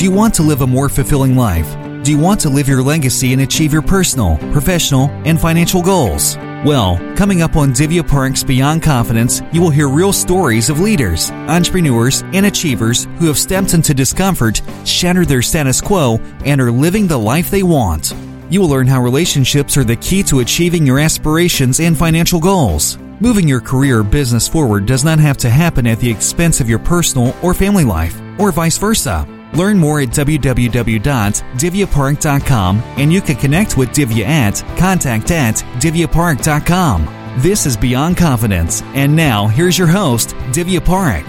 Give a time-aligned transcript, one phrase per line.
[0.00, 1.76] Do you want to live a more fulfilling life?
[2.04, 6.38] Do you want to live your legacy and achieve your personal, professional, and financial goals?
[6.64, 11.30] Well, coming up on Divya Park's Beyond Confidence, you will hear real stories of leaders,
[11.30, 17.06] entrepreneurs, and achievers who have stepped into discomfort, shattered their status quo, and are living
[17.06, 18.14] the life they want.
[18.48, 22.96] You will learn how relationships are the key to achieving your aspirations and financial goals.
[23.20, 26.70] Moving your career or business forward does not have to happen at the expense of
[26.70, 29.28] your personal or family life, or vice versa.
[29.54, 37.16] Learn more at www.divyapark.com and you can connect with Divya at contact at divyapark.com.
[37.38, 38.82] This is Beyond Confidence.
[38.94, 41.24] And now, here's your host, Divya Park.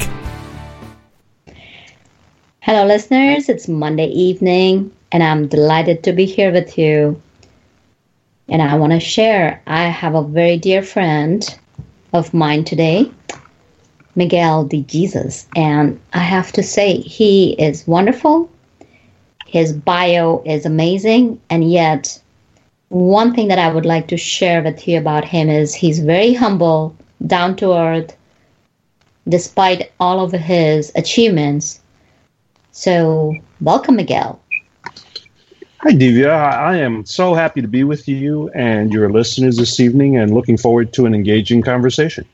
[2.59, 3.49] Hello, listeners.
[3.49, 7.21] It's Monday evening, and I'm delighted to be here with you.
[8.49, 11.43] And I want to share I have a very dear friend
[12.13, 13.09] of mine today,
[14.15, 15.47] Miguel de Jesus.
[15.55, 18.49] And I have to say, he is wonderful.
[19.45, 21.39] His bio is amazing.
[21.49, 22.19] And yet,
[22.89, 26.33] one thing that I would like to share with you about him is he's very
[26.33, 26.95] humble,
[27.25, 28.15] down to earth,
[29.27, 31.79] despite all of his achievements.
[32.71, 34.41] So, welcome, Miguel.
[35.83, 36.31] Hi, Divya.
[36.31, 40.57] I am so happy to be with you and your listeners this evening and looking
[40.57, 42.25] forward to an engaging conversation.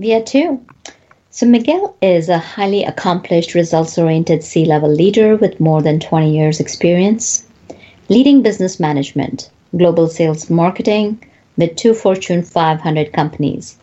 [0.00, 0.58] Via too.
[1.28, 6.34] So, Miguel is a highly accomplished, results oriented C level leader with more than 20
[6.34, 7.46] years' experience
[8.08, 11.22] leading business management, global sales marketing
[11.58, 13.76] with two Fortune 500 companies,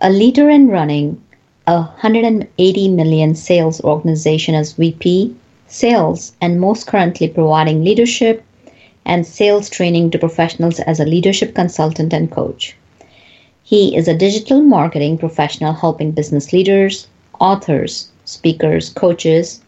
[0.00, 1.22] a leader in running
[1.66, 8.42] a 180 million sales organization as VP, sales, and most currently providing leadership
[9.04, 12.74] and sales training to professionals as a leadership consultant and coach.
[13.66, 17.08] He is a digital marketing professional helping business leaders,
[17.40, 19.62] authors, speakers, coaches,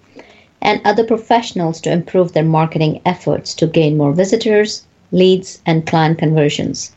[0.61, 6.19] and other professionals to improve their marketing efforts to gain more visitors, leads, and client
[6.19, 6.93] conversions.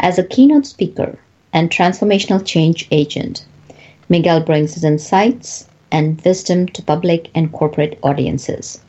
[0.00, 1.18] As a keynote speaker
[1.52, 3.44] and transformational change agent,
[4.08, 8.80] Miguel brings his insights and wisdom to public and corporate audiences.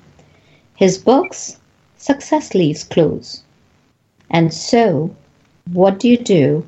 [0.77, 1.57] His books,
[1.97, 3.43] Success Leaves Clues.
[4.29, 5.13] And so,
[5.73, 6.65] what do you do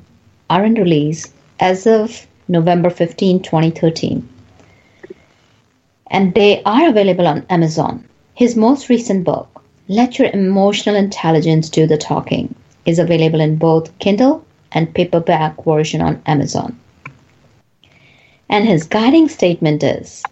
[0.50, 4.28] are in release as of November 15, 2013.
[6.10, 8.08] And they are available on Amazon.
[8.34, 12.54] His most recent book, Let Your Emotional Intelligence Do the Talking,
[12.86, 16.78] is available in both Kindle and paperback version on Amazon.
[18.48, 20.22] And his guiding statement is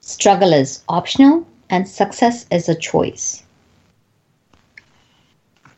[0.00, 3.42] struggle is optional and success is a choice.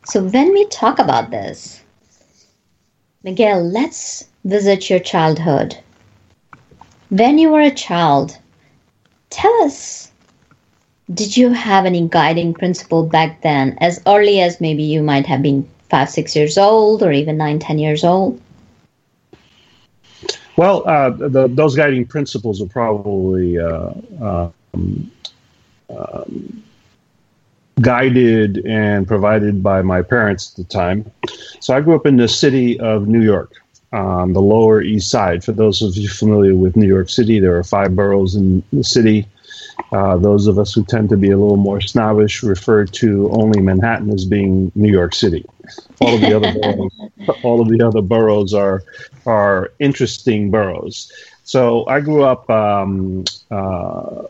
[0.05, 1.80] So when we talk about this,
[3.23, 5.77] Miguel, let's visit your childhood.
[7.09, 8.37] When you were a child,
[9.29, 10.11] tell us
[11.13, 15.41] did you have any guiding principle back then, as early as maybe you might have
[15.41, 18.39] been five, six years old, or even nine, ten years old?
[20.55, 23.91] Well, uh, the, those guiding principles are probably uh,
[24.21, 25.11] um,
[25.89, 26.63] um,
[27.81, 31.09] guided and provided by my parents at the time.
[31.59, 33.53] So I grew up in the city of New York,
[33.93, 35.43] um, the Lower East Side.
[35.43, 38.83] For those of you familiar with New York City, there are five boroughs in the
[38.83, 39.27] city.
[39.91, 43.61] Uh, those of us who tend to be a little more snobbish refer to only
[43.61, 45.45] Manhattan as being New York City.
[45.99, 48.83] All of the other boroughs, all of the other boroughs are
[49.25, 51.11] are interesting boroughs.
[51.43, 54.23] So I grew up um, uh,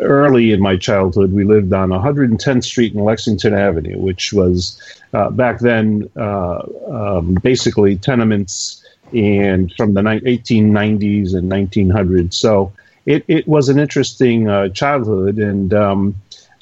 [0.00, 1.32] early in my childhood.
[1.32, 4.80] We lived on 110th Street and Lexington Avenue, which was
[5.14, 8.84] uh, back then uh, um, basically tenements
[9.14, 12.34] and from the 1890s and 1900s.
[12.34, 12.72] So
[13.06, 16.14] it, it was an interesting uh, childhood, and um,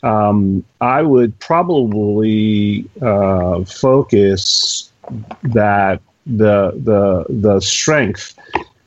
[0.04, 4.92] um, I would probably uh, focus
[5.42, 8.34] that the the the strength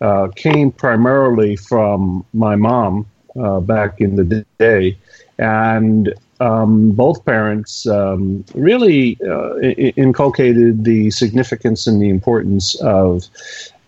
[0.01, 3.05] uh, came primarily from my mom
[3.39, 4.97] uh, back in the day,
[5.37, 13.27] and um, both parents um, really uh, inculcated the significance and the importance of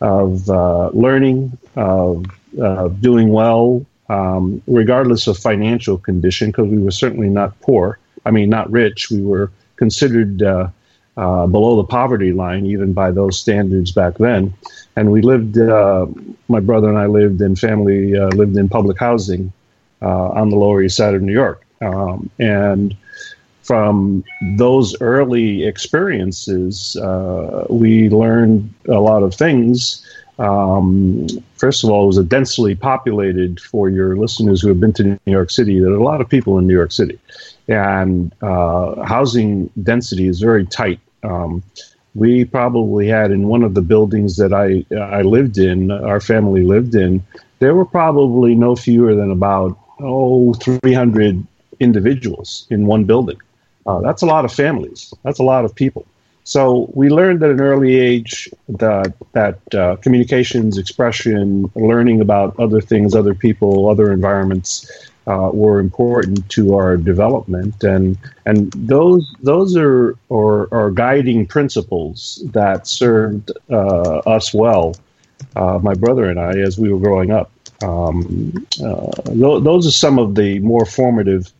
[0.01, 2.25] of uh, learning, of
[2.61, 7.99] uh, doing well, um, regardless of financial condition, because we were certainly not poor.
[8.25, 9.09] I mean, not rich.
[9.11, 10.67] We were considered uh,
[11.17, 14.53] uh, below the poverty line, even by those standards back then.
[14.95, 16.05] And we lived, uh,
[16.47, 19.53] my brother and I lived in family, uh, lived in public housing
[20.01, 21.65] uh, on the Lower East Side of New York.
[21.81, 22.95] Um, and
[23.63, 24.23] from
[24.57, 26.97] those early experiences,
[27.69, 30.05] we learned a lot of things
[30.41, 31.27] um,
[31.57, 35.03] first of all, it was a densely populated, for your listeners who have been to
[35.03, 37.19] New York City, there are a lot of people in New York City.
[37.67, 40.99] And uh, housing density is very tight.
[41.21, 41.61] Um,
[42.13, 46.63] we probably had in one of the buildings that I, I lived in, our family
[46.63, 47.23] lived in,
[47.59, 51.45] there were probably no fewer than about, oh, 300
[51.79, 53.39] individuals in one building.
[53.85, 55.13] Uh, that's a lot of families.
[55.23, 56.05] That's a lot of people.
[56.43, 62.81] So we learned at an early age that that uh, communications, expression, learning about other
[62.81, 69.77] things, other people, other environments uh, were important to our development, and and those those
[69.77, 74.95] are are, are guiding principles that served uh, us well,
[75.55, 77.51] uh, my brother and I, as we were growing up.
[77.83, 81.51] Um, uh, th- those are some of the more formative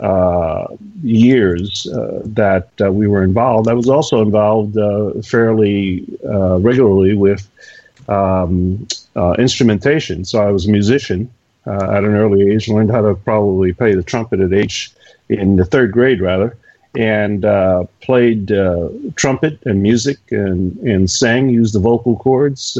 [0.00, 0.66] uh,
[1.02, 3.68] years uh, that we were involved.
[3.68, 4.76] I was also involved
[5.26, 7.48] fairly regularly with
[8.08, 8.86] um,
[9.38, 10.24] instrumentation.
[10.24, 11.28] So I was a musician
[11.70, 14.92] at an early age, learned how to probably play the trumpet at age
[15.28, 16.56] in the third grade, rather,
[16.96, 17.42] and
[18.00, 18.48] played
[19.16, 22.78] trumpet and music and, and sang, used the vocal cords.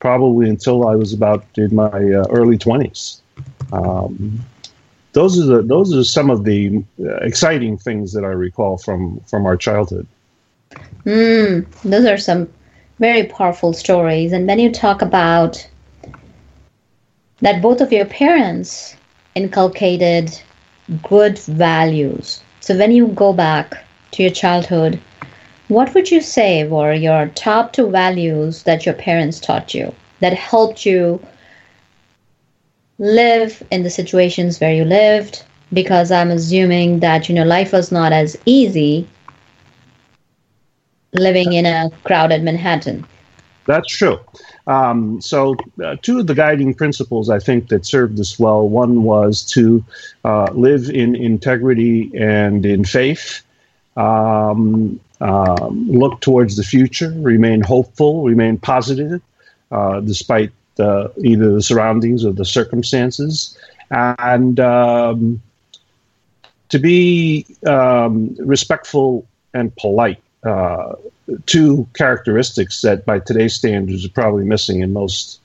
[0.00, 3.20] Probably until I was about in my early 20s.
[3.72, 4.44] Um,
[5.14, 9.20] those are the those are some of the uh, exciting things that I recall from
[9.20, 10.06] from our childhood.
[11.06, 12.52] Mm, those are some
[12.98, 14.32] very powerful stories.
[14.32, 15.66] And when you talk about
[17.44, 18.96] that, both of your parents
[19.34, 20.40] inculcated
[21.02, 22.42] good values.
[22.60, 24.98] So when you go back to your childhood,
[25.68, 30.32] what would you say were your top two values that your parents taught you that
[30.32, 31.20] helped you
[32.98, 35.42] live in the situations where you lived
[35.72, 39.06] because I'm assuming that you know life was not as easy
[41.12, 43.06] living in a crowded Manhattan.
[43.66, 44.20] That's true.
[44.66, 49.02] Um, so, uh, two of the guiding principles I think that served us well one
[49.02, 49.84] was to
[50.24, 53.42] uh, live in integrity and in faith,
[53.96, 59.22] um, um, look towards the future, remain hopeful, remain positive,
[59.70, 63.56] uh, despite the, either the surroundings or the circumstances,
[63.90, 65.40] and um,
[66.68, 70.23] to be um, respectful and polite.
[70.44, 70.94] Uh,
[71.46, 75.40] two characteristics that, by today's standards, are probably missing in most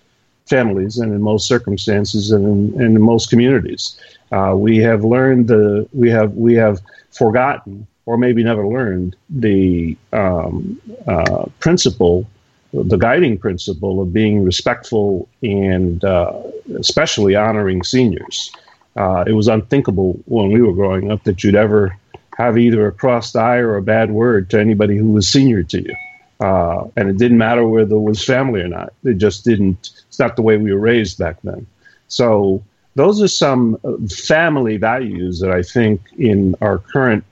[0.45, 3.99] families and in most circumstances and in, and in most communities.
[4.31, 6.79] Uh, we have learned the we have we have
[7.11, 12.27] forgotten or maybe never learned the um, uh, principle
[12.73, 16.33] the guiding principle of being respectful and uh,
[16.77, 18.51] especially honoring seniors.
[18.95, 21.97] Uh, it was unthinkable when we were growing up that you'd ever
[22.39, 25.81] have either a crossed eye or a bad word to anybody who was senior to
[25.81, 25.95] you.
[26.39, 28.93] Uh, and it didn't matter whether it was family or not.
[29.03, 31.67] It just didn't, it's not the way we were raised back then.
[32.07, 32.63] So
[32.95, 37.25] those are some uh, family values that I think in our current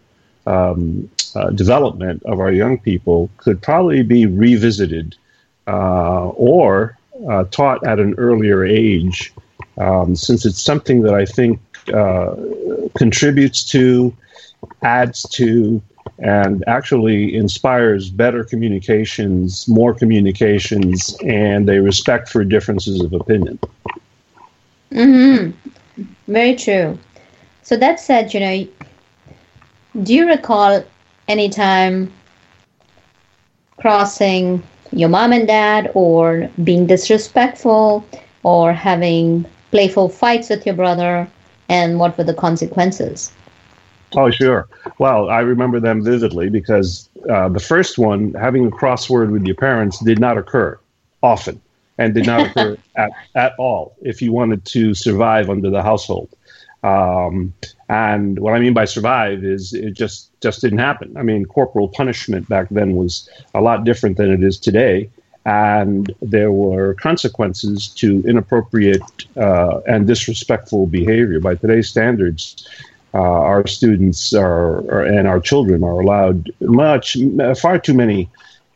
[0.45, 5.15] um, uh, development of our young people could probably be revisited
[5.67, 6.97] uh, or
[7.29, 9.33] uh, taught at an earlier age,
[9.77, 11.61] um, since it's something that I think
[11.93, 12.35] uh,
[12.97, 14.13] contributes to,
[14.81, 15.81] adds to,
[16.19, 23.59] and actually inspires better communications, more communications, and a respect for differences of opinion.
[24.91, 26.03] Mm-hmm.
[26.27, 26.97] Very true.
[27.63, 28.67] So that said, you know,
[30.03, 30.83] do you recall
[31.27, 32.11] any time
[33.77, 38.05] crossing your mom and dad or being disrespectful
[38.43, 41.27] or having playful fights with your brother
[41.69, 43.31] and what were the consequences?
[44.15, 44.67] Oh, sure.
[44.99, 49.55] Well, I remember them vividly because uh, the first one, having a crossword with your
[49.55, 50.79] parents, did not occur
[51.21, 51.61] often
[51.97, 56.29] and did not occur at, at all if you wanted to survive under the household.
[56.83, 57.53] Um,
[57.89, 61.17] and what I mean by survive is it just just didn't happen.
[61.17, 65.09] I mean, corporal punishment back then was a lot different than it is today,
[65.45, 69.01] and there were consequences to inappropriate
[69.37, 71.39] uh, and disrespectful behavior.
[71.39, 72.67] By today's standards,
[73.13, 77.17] uh, our students are, are, and our children are allowed much
[77.59, 78.29] far too many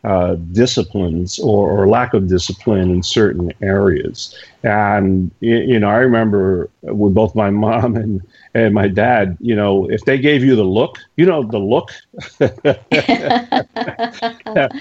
[0.04, 4.36] uh, disciplines or, or, lack of discipline in certain areas.
[4.64, 8.20] And, you know, I remember with both my mom and,
[8.56, 11.92] and my dad, you know, if they gave you the look, you know, the look,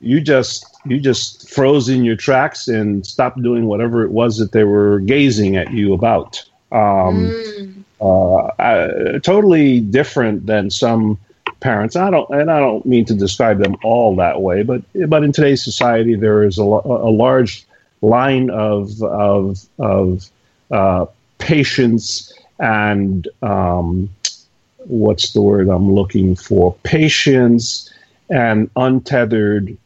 [0.00, 4.52] you just, you just froze in your tracks and stopped doing whatever it was that
[4.52, 6.42] they were gazing at you about.
[6.72, 7.83] Um, mm.
[8.00, 11.18] Uh, totally different than some
[11.60, 11.96] parents.
[11.96, 15.32] I don't, and I don't mean to describe them all that way, but but in
[15.32, 17.64] today's society, there is a, a large
[18.02, 20.30] line of of of
[20.70, 21.06] uh,
[21.38, 24.08] patience and um,
[24.78, 26.74] what's the word I'm looking for?
[26.82, 27.92] Patience
[28.30, 29.76] and untethered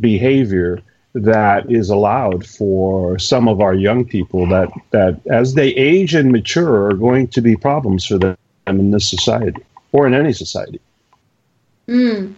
[0.00, 0.80] behavior
[1.14, 6.32] that is allowed for some of our young people that that as they age and
[6.32, 10.80] mature are going to be problems for them in this society or in any society.
[11.88, 12.34] Mm.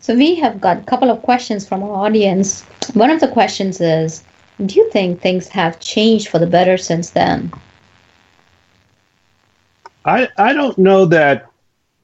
[0.00, 2.62] So we have got a couple of questions from our audience.
[2.92, 4.22] One of the questions is,
[4.64, 7.52] do you think things have changed for the better since then?
[10.04, 11.46] I, I don't know that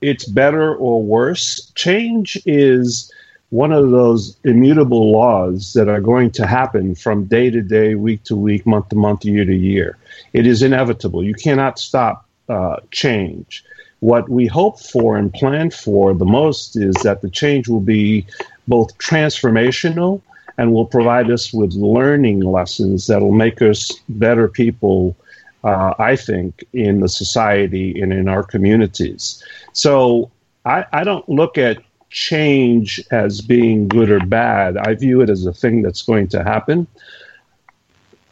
[0.01, 1.71] it's better or worse.
[1.75, 3.13] Change is
[3.51, 8.23] one of those immutable laws that are going to happen from day to day, week
[8.25, 9.99] to week, month to month, year to year.
[10.33, 11.25] It is inevitable.
[11.25, 13.65] You cannot stop uh, change.
[13.99, 18.25] What we hope for and plan for the most is that the change will be
[18.69, 20.23] both transformational
[20.57, 25.17] and will provide us with learning lessons that will make us better people,
[25.65, 29.43] uh, I think, in the society and in our communities.
[29.73, 30.31] So
[30.65, 34.77] I, I don't look at change as being good or bad.
[34.77, 36.87] I view it as a thing that's going to happen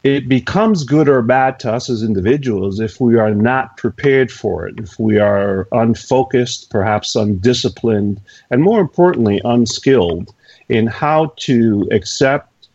[0.05, 4.67] it becomes good or bad to us as individuals if we are not prepared for
[4.67, 8.21] it, if we are unfocused, perhaps undisciplined,
[8.51, 10.33] and more importantly, unskilled
[10.69, 12.69] in how to accept,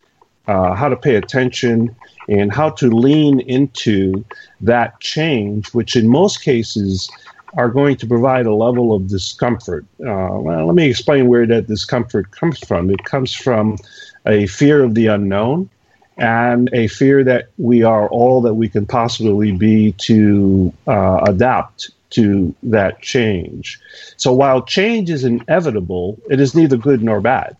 [0.47, 1.95] uh, how to pay attention,
[2.27, 4.23] and how to lean into
[4.59, 7.09] that change, which in most cases
[7.55, 9.85] are going to provide a level of discomfort.
[9.99, 12.89] Uh, well, let me explain where that discomfort comes from.
[12.89, 13.77] It comes from
[14.25, 15.69] a fear of the unknown
[16.17, 21.91] and a fear that we are all that we can possibly be to uh, adapt
[22.11, 23.79] to that change.
[24.17, 27.57] So while change is inevitable, it is neither good nor bad.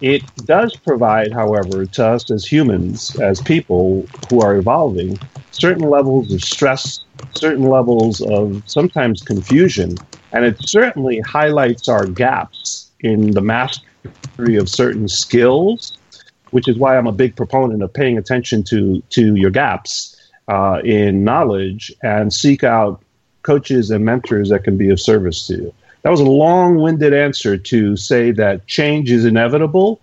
[0.00, 5.18] It does provide, however, to us as humans, as people who are evolving,
[5.50, 7.04] certain levels of stress,
[7.34, 9.96] certain levels of sometimes confusion,
[10.32, 15.98] and it certainly highlights our gaps in the mastery of certain skills
[16.50, 20.16] which is why I'm a big proponent of paying attention to to your gaps
[20.48, 23.02] uh, in knowledge and seek out
[23.42, 25.74] coaches and mentors that can be of service to you.
[26.02, 30.00] That was a long-winded answer to say that change is inevitable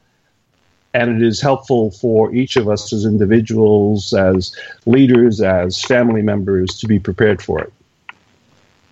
[0.95, 6.69] and it is helpful for each of us as individuals, as leaders, as family members
[6.79, 7.73] to be prepared for it.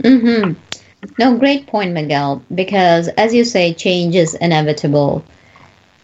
[0.03, 0.53] Mm-hmm.
[1.17, 5.23] No, great point, Miguel, because as you say, change is inevitable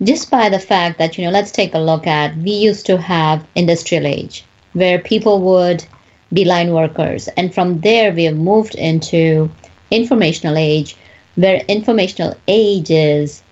[0.01, 2.98] just by the fact that you know let's take a look at we used to
[2.98, 5.84] have industrial age where people would
[6.32, 9.50] be line workers and from there we have moved into
[9.91, 10.96] informational age
[11.36, 13.44] where informational age is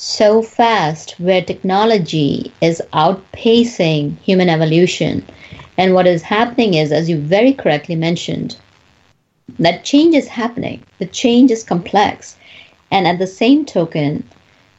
[0.00, 5.24] so fast where technology is outpacing human evolution
[5.78, 8.56] And what is happening is, as you very correctly mentioned,
[9.58, 10.82] that change is happening.
[10.98, 12.36] The change is complex.
[12.90, 14.24] And at the same token,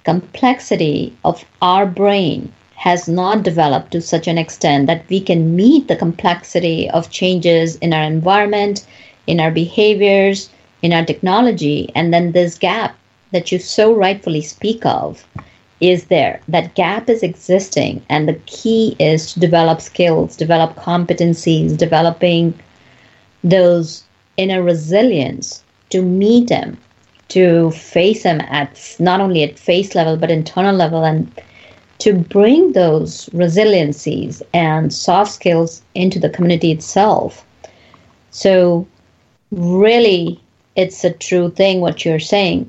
[0.03, 5.87] complexity of our brain has not developed to such an extent that we can meet
[5.87, 8.85] the complexity of changes in our environment,
[9.27, 10.49] in our behaviors,
[10.81, 11.91] in our technology.
[11.95, 12.95] And then this gap
[13.31, 15.25] that you so rightfully speak of
[15.79, 16.39] is there.
[16.47, 18.05] That gap is existing.
[18.09, 22.57] And the key is to develop skills, develop competencies, developing
[23.43, 24.03] those
[24.37, 26.77] inner resilience to meet them,
[27.29, 31.31] to face them at not only at face level, but internal level and
[31.99, 37.45] to bring those resiliencies and soft skills into the community itself.
[38.31, 38.87] So,
[39.51, 40.41] really,
[40.75, 42.67] it's a true thing what you're saying.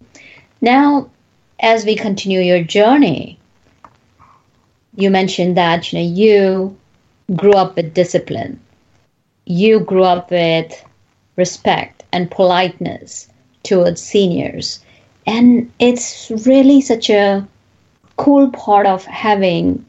[0.62, 1.10] Now,
[1.58, 3.36] as we continue your journey,
[4.94, 6.76] you mentioned that you know you
[7.36, 8.60] grew up with discipline.
[9.44, 10.72] You grew up with
[11.34, 13.28] respect and politeness
[13.64, 14.78] towards seniors.
[15.26, 17.44] And it's really such a
[18.16, 19.84] cool part of having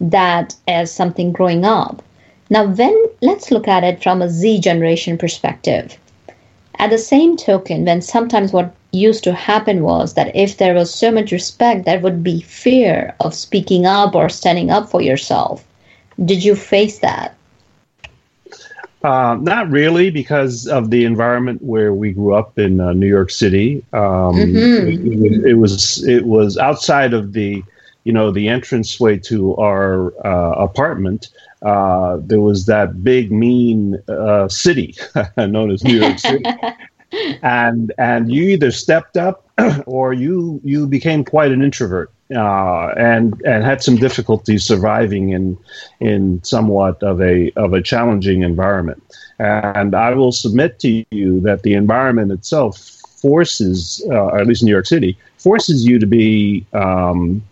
[0.00, 2.02] that as something growing up.
[2.50, 5.96] Now, when let's look at it from a Z generation perspective.
[6.78, 10.92] At the same token, when sometimes what used to happen was that if there was
[10.92, 15.64] so much respect, there would be fear of speaking up or standing up for yourself.
[16.24, 17.36] Did you face that?
[19.02, 23.30] Uh, not really, because of the environment where we grew up in uh, New York
[23.30, 23.84] City.
[23.92, 25.24] Um, mm-hmm.
[25.24, 27.62] it, it, was it was outside of the
[28.04, 31.28] you know the entranceway to our uh, apartment.
[31.62, 34.94] Uh, there was that big mean uh, city
[35.36, 36.44] known as New York City.
[37.42, 39.48] and and you either stepped up
[39.86, 45.56] or you you became quite an introvert uh, and and had some difficulty surviving in
[46.00, 49.02] in somewhat of a of a challenging environment.
[49.38, 54.66] And I will submit to you that the environment itself forces, uh, at least in
[54.66, 57.42] New York City, forces you to be um,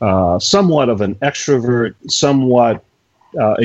[0.00, 2.84] uh, somewhat of an extrovert, somewhat
[3.38, 3.56] uh,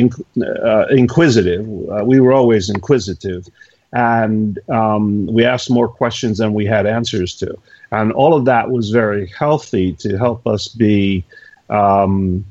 [0.44, 1.66] uh, inquisitive.
[1.90, 3.48] Uh, we were always inquisitive,
[3.94, 7.58] and um, we asked more questions than we had answers to.
[7.92, 11.26] And all of that was very healthy to help us be
[11.70, 12.46] um,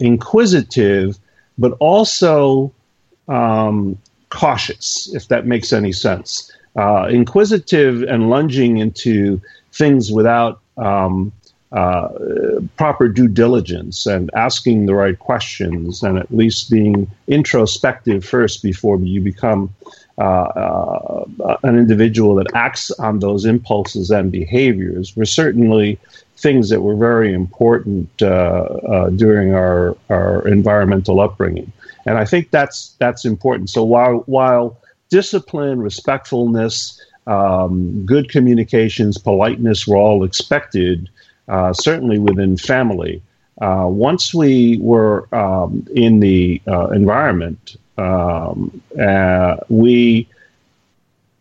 [0.00, 1.18] inquisitive,
[1.58, 2.72] but also
[3.28, 3.98] um,
[4.30, 6.50] cautious, if that makes any sense.
[6.74, 9.40] Uh, inquisitive and lunging into
[9.72, 11.30] things without um,
[11.72, 12.08] uh,
[12.76, 18.98] proper due diligence and asking the right questions and at least being introspective first before
[18.98, 19.74] you become
[20.18, 21.24] uh, uh,
[21.62, 25.98] an individual that acts on those impulses and behaviors were certainly
[26.36, 31.72] things that were very important uh, uh, during our, our environmental upbringing.
[32.04, 33.70] And I think that's that's important.
[33.70, 34.76] So while while
[35.08, 41.08] discipline, respectfulness, um, good communications, politeness were all expected,
[41.54, 43.14] uh, certainly within family.
[43.60, 50.26] Uh, once we were um, in the uh, environment um, uh, we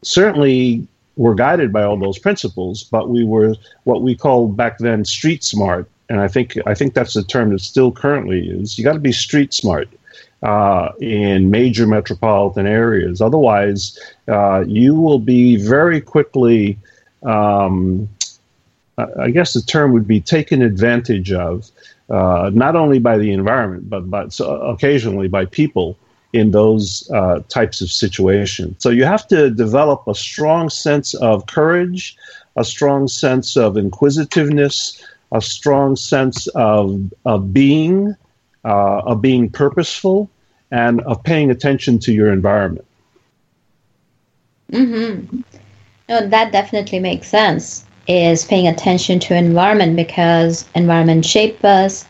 [0.03, 5.05] certainly were guided by all those principles, but we were what we called back then
[5.05, 8.77] street smart, and I think I think that's the term that still currently is.
[8.77, 9.89] You got to be street smart
[10.43, 13.21] uh, in major metropolitan areas.
[13.21, 13.97] Otherwise,
[14.27, 16.77] uh, you will be very quickly.
[17.23, 18.09] Um,
[18.97, 21.69] I guess the term would be taken advantage of,
[22.09, 25.97] uh, not only by the environment, but but occasionally by people
[26.33, 28.75] in those uh, types of situations.
[28.79, 32.15] So you have to develop a strong sense of courage,
[32.55, 38.15] a strong sense of inquisitiveness, a strong sense of, of being,
[38.63, 40.29] uh, of being purposeful,
[40.71, 42.85] and of paying attention to your environment.
[44.71, 45.41] Mm-hmm.
[46.07, 47.85] No, that definitely makes sense.
[48.07, 52.05] Is paying attention to environment because environment shape us,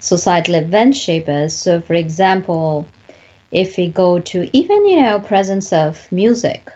[0.00, 1.54] societal events shape us.
[1.54, 2.86] So, for example,
[3.52, 6.72] if we go to even you know presence of music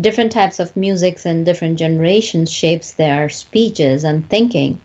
[0.00, 4.80] different types of musics and different generations shapes their speeches and thinking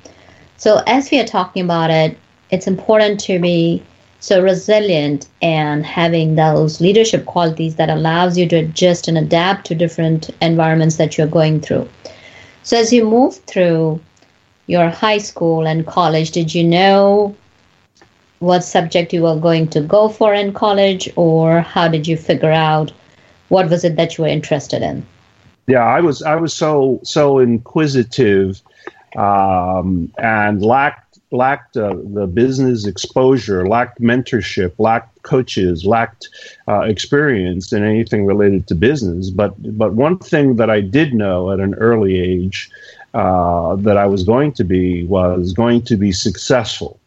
[0.58, 2.18] so as we are talking about it
[2.52, 3.82] it's important to be
[4.20, 9.76] so resilient and having those leadership qualities that allows you to adjust and adapt to
[9.76, 11.88] different environments that you're going through
[12.68, 14.00] so as you move through
[14.68, 17.36] your high school and college did you know
[18.40, 22.52] what subject you were going to go for in college, or how did you figure
[22.52, 22.92] out
[23.50, 25.06] what was it that you were interested in?
[25.68, 28.62] Yeah, I was I was so so inquisitive
[29.16, 36.30] um, and lacked lacked uh, the business exposure, lacked mentorship, lacked coaches, lacked
[36.68, 39.30] uh, experience in anything related to business.
[39.30, 42.70] But but one thing that I did know at an early age
[43.14, 47.00] uh, that I was going to be was going to be successful.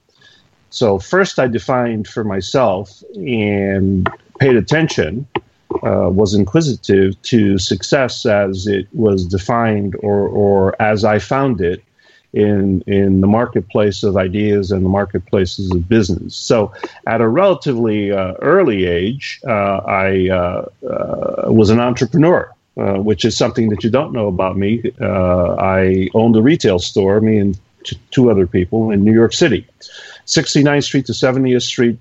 [0.71, 5.27] So first, I defined for myself and paid attention.
[5.85, 11.81] Uh, was inquisitive to success as it was defined or, or as I found it
[12.33, 16.37] in in the marketplace of ideas and the marketplaces of business.
[16.37, 16.73] So,
[17.07, 23.25] at a relatively uh, early age, uh, I uh, uh was an entrepreneur, uh, which
[23.25, 24.93] is something that you don't know about me.
[25.01, 29.33] Uh, I owned a retail store, me and t- two other people in New York
[29.33, 29.67] City,
[30.27, 31.99] 69th Street to 70th Street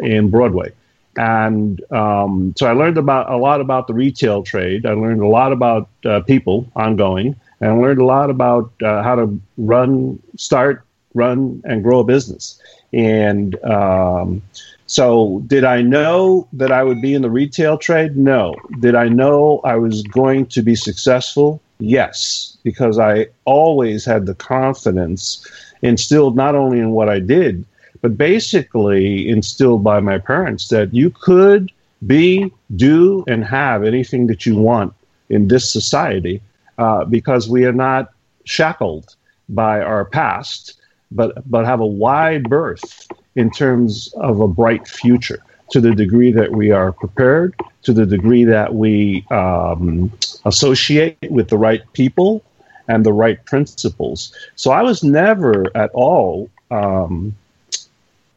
[0.00, 0.72] in Broadway.
[1.16, 4.86] And um, so I learned about a lot about the retail trade.
[4.86, 5.88] I learned a lot about
[6.26, 12.00] people ongoing and learned a lot about uh, how to run, start, run, and grow
[12.00, 12.60] a business.
[12.92, 14.42] And um,
[14.86, 18.16] so, did I know that I would be in the retail trade?
[18.16, 18.54] No.
[18.80, 21.60] Did I know I was going to be successful?
[21.78, 25.46] Yes, because I always had the confidence
[25.82, 27.64] instilled not only in what I did,
[28.02, 31.70] but basically instilled by my parents that you could
[32.06, 34.94] be, do, and have anything that you want
[35.28, 36.42] in this society
[36.80, 38.08] uh, because we are not
[38.44, 39.14] shackled
[39.50, 45.42] by our past, but but have a wide berth in terms of a bright future.
[45.72, 50.10] To the degree that we are prepared, to the degree that we um,
[50.44, 52.42] associate with the right people
[52.88, 54.34] and the right principles.
[54.56, 57.36] So I was never at all um,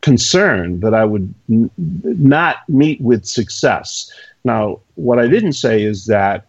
[0.02, 4.12] concerned that I would n- not meet with success.
[4.44, 6.46] Now, what I didn't say is that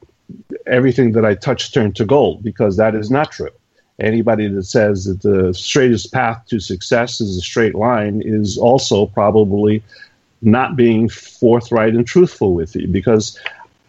[0.66, 3.50] everything that I touch turned to gold because that is not true.
[4.00, 9.06] Anybody that says that the straightest path to success is a straight line is also
[9.06, 9.82] probably
[10.42, 13.38] not being forthright and truthful with you because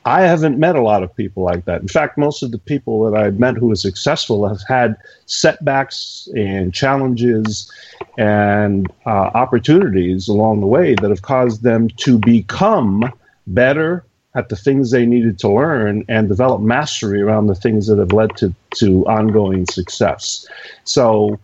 [0.05, 1.81] I haven't met a lot of people like that.
[1.81, 6.29] In fact, most of the people that I've met who are successful have had setbacks
[6.35, 7.71] and challenges
[8.15, 13.11] and uh, opportunities along the way that have caused them to become
[13.47, 14.05] better
[14.35, 18.11] at the things they needed to learn and develop mastery around the things that have
[18.11, 20.47] led to, to ongoing success.
[20.83, 21.39] So,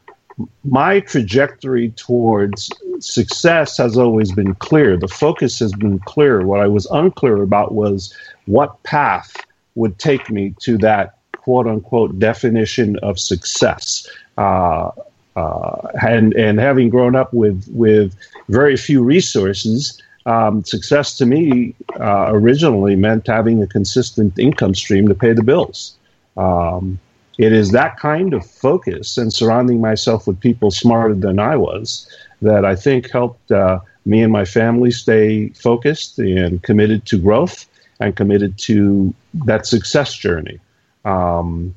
[0.64, 4.98] my trajectory towards success has always been clear.
[4.98, 6.46] The focus has been clear.
[6.46, 9.36] What I was unclear about was what path
[9.76, 14.08] would take me to that quote unquote definition of success.
[14.38, 14.92] Uh,
[15.36, 18.16] uh, and and having grown up with with
[18.50, 25.08] very few resources, um, success to me uh, originally meant having a consistent income stream
[25.08, 25.98] to pay the bills.
[26.38, 27.00] Um,
[27.38, 32.08] it is that kind of focus and surrounding myself with people smarter than I was
[32.42, 37.68] that I think helped uh, me and my family stay focused and committed to growth
[38.00, 39.14] and committed to
[39.46, 40.60] that success journey.
[41.06, 41.76] Um,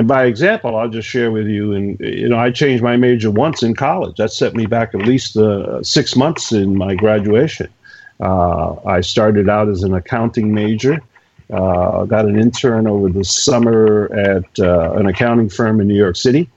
[0.00, 1.74] and by example, I'll just share with you.
[1.74, 4.16] And you know, I changed my major once in college.
[4.16, 7.68] That set me back at least uh, six months in my graduation.
[8.18, 11.02] Uh, I started out as an accounting major.
[11.52, 16.16] Uh, got an intern over the summer at uh, an accounting firm in New York
[16.16, 16.48] City.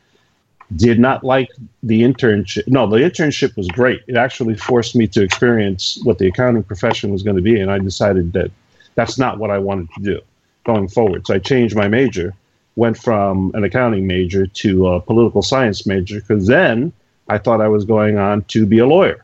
[0.74, 1.50] Did not like
[1.84, 2.66] the internship.
[2.68, 4.04] No, the internship was great.
[4.08, 7.70] It actually forced me to experience what the accounting profession was going to be, and
[7.70, 8.52] I decided that
[8.96, 10.22] that's not what I wanted to do
[10.64, 11.28] going forward.
[11.28, 12.34] So I changed my major
[12.76, 16.92] went from an accounting major to a political science major because then
[17.30, 19.24] I thought I was going on to be a lawyer.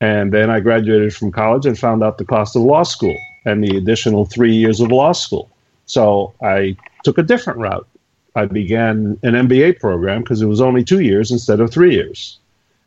[0.00, 3.62] And then I graduated from college and found out the cost of law school and
[3.62, 5.50] the additional three years of law school.
[5.86, 7.86] So I took a different route.
[8.34, 12.38] I began an MBA program because it was only two years instead of three years.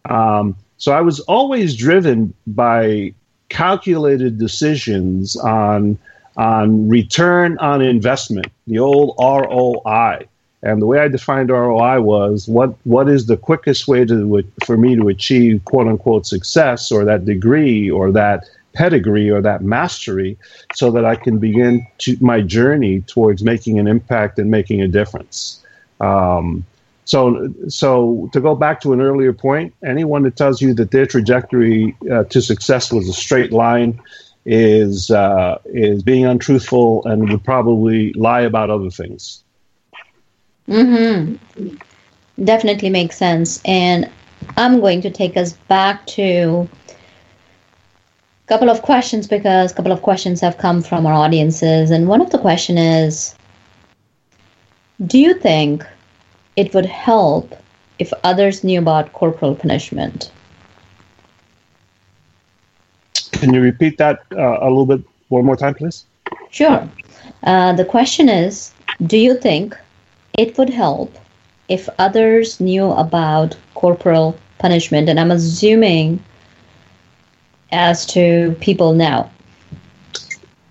[0.06, 3.14] Um, so I was always driven by
[3.50, 5.98] calculated decisions on
[6.38, 10.28] on return on investment, the old ROI.
[10.64, 14.78] And the way I defined ROI was what what is the quickest way to for
[14.78, 20.38] me to achieve quote unquote success or that degree or that pedigree or that mastery
[20.74, 24.88] so that I can begin to, my journey towards making an impact and making a
[24.88, 25.64] difference.
[26.00, 26.66] Um,
[27.06, 31.06] so, so to go back to an earlier point, anyone that tells you that their
[31.06, 34.00] trajectory uh, to success was a straight line
[34.46, 39.44] is uh, is being untruthful and would probably lie about other things.
[40.68, 41.36] Hmm.
[42.44, 44.10] Definitely makes sense, and
[44.58, 50.02] I'm going to take us back to a couple of questions because a couple of
[50.02, 53.36] questions have come from our audiences, and one of the question is,
[55.06, 55.86] do you think
[56.56, 57.56] it would help
[58.00, 60.32] if others knew about corporal punishment?
[63.44, 66.06] Can you repeat that uh, a little bit one more time, please?
[66.50, 66.88] Sure.
[67.44, 68.74] Uh, the question is
[69.06, 69.78] Do you think
[70.38, 71.14] it would help
[71.68, 75.10] if others knew about corporal punishment?
[75.10, 76.24] And I'm assuming
[77.74, 79.30] as to people now.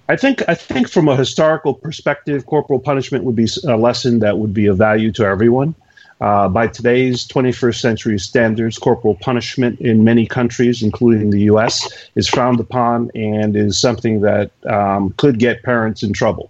[0.08, 4.38] I think I think from a historical perspective, corporal punishment would be a lesson that
[4.38, 5.74] would be of value to everyone.
[6.22, 12.28] Uh, by today's 21st century standards, corporal punishment in many countries, including the U.S., is
[12.28, 16.48] frowned upon and is something that um, could get parents in trouble.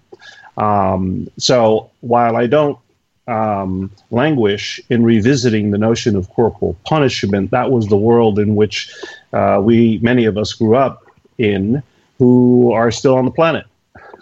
[0.59, 2.79] Um, so while I don't
[3.27, 8.93] um, languish in revisiting the notion of corporal punishment, that was the world in which
[9.33, 11.07] uh, we, many of us, grew up
[11.39, 11.83] in,
[12.19, 13.65] who are still on the planet.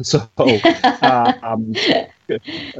[0.02, 1.74] So, uh, um,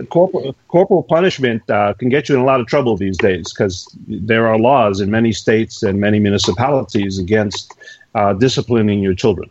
[0.09, 3.89] corporal, corporal punishment uh, can get you in a lot of trouble these days because
[4.07, 7.75] there are laws in many states and many municipalities against
[8.15, 9.51] uh, disciplining your children.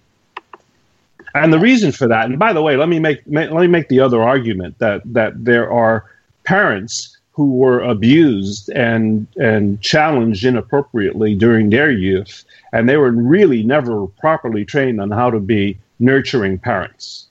[1.36, 3.88] And the reason for that, and by the way, let me make, let me make
[3.90, 6.06] the other argument that that there are
[6.44, 13.64] parents who were abused and and challenged inappropriately during their youth, and they were really
[13.64, 17.28] never properly trained on how to be nurturing parents.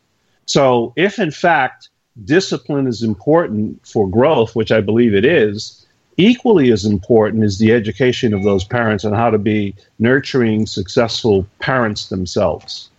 [0.46, 1.88] So, if in fact
[2.24, 7.72] discipline is important for growth, which I believe it is, equally as important is the
[7.72, 12.90] education of those parents on how to be nurturing, successful parents themselves.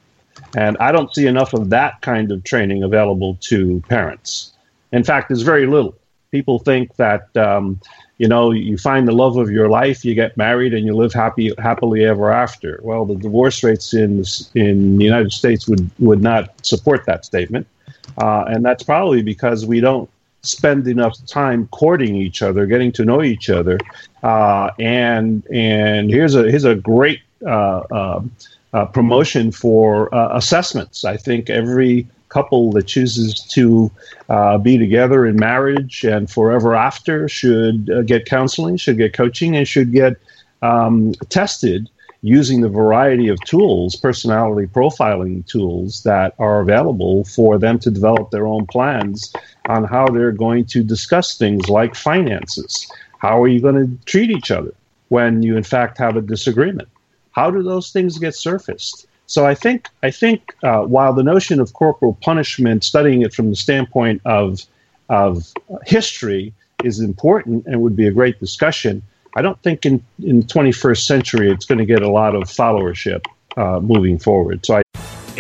[0.56, 4.54] And I don't see enough of that kind of training available to parents.
[4.92, 5.96] In fact, there's very little.
[6.32, 7.80] People think that um,
[8.18, 11.14] you know you find the love of your life, you get married, and you live
[11.14, 12.80] happy happily ever after.
[12.84, 14.24] Well, the divorce rates in
[14.56, 17.68] in the United States would would not support that statement,
[18.17, 20.10] uh, and that's probably because we don't
[20.41, 23.78] spend enough time courting each other, getting to know each other.
[24.24, 28.32] Uh, and and here's a here's a great uh, um,
[28.74, 31.06] uh, promotion for uh, assessments.
[31.06, 33.89] I think every couple that chooses to
[34.30, 39.67] uh, be together in marriage and forever after should get counseling, should get coaching, and
[39.67, 40.15] should get
[40.62, 41.89] um, tested
[42.22, 48.30] using the variety of tools, personality profiling tools that are available for them to develop
[48.30, 49.34] their own plans
[49.70, 52.92] on how they're going to discuss things like finances.
[53.20, 54.74] How are you going to treat each other
[55.08, 56.90] when you, in fact, have a disagreement?
[57.32, 59.08] How do those things get surfaced?
[59.28, 63.52] So I think I think uh, while the notion of corporal punishment, studying it from
[63.52, 64.66] the standpoint of
[65.08, 65.54] of
[65.86, 66.54] history,
[66.84, 69.04] is important and would be a great discussion.
[69.36, 72.44] I don't think in in the 21st century it's going to get a lot of
[72.44, 73.26] followership
[73.58, 74.65] uh, moving forward.
[74.65, 74.82] So I.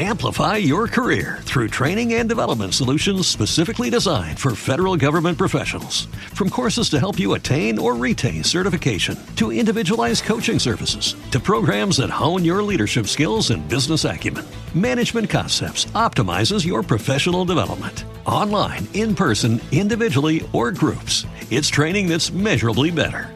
[0.01, 6.05] Amplify your career through training and development solutions specifically designed for federal government professionals.
[6.33, 11.97] From courses to help you attain or retain certification, to individualized coaching services, to programs
[11.97, 18.05] that hone your leadership skills and business acumen, Management Concepts optimizes your professional development.
[18.25, 23.35] Online, in person, individually, or groups, it's training that's measurably better.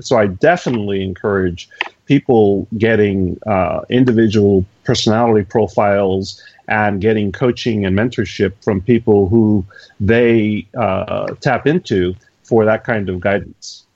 [0.00, 1.68] So I definitely encourage
[2.06, 9.64] people getting uh, individual personality profiles and getting coaching and mentorship from people who
[10.00, 13.86] they uh, tap into for that kind of guidance.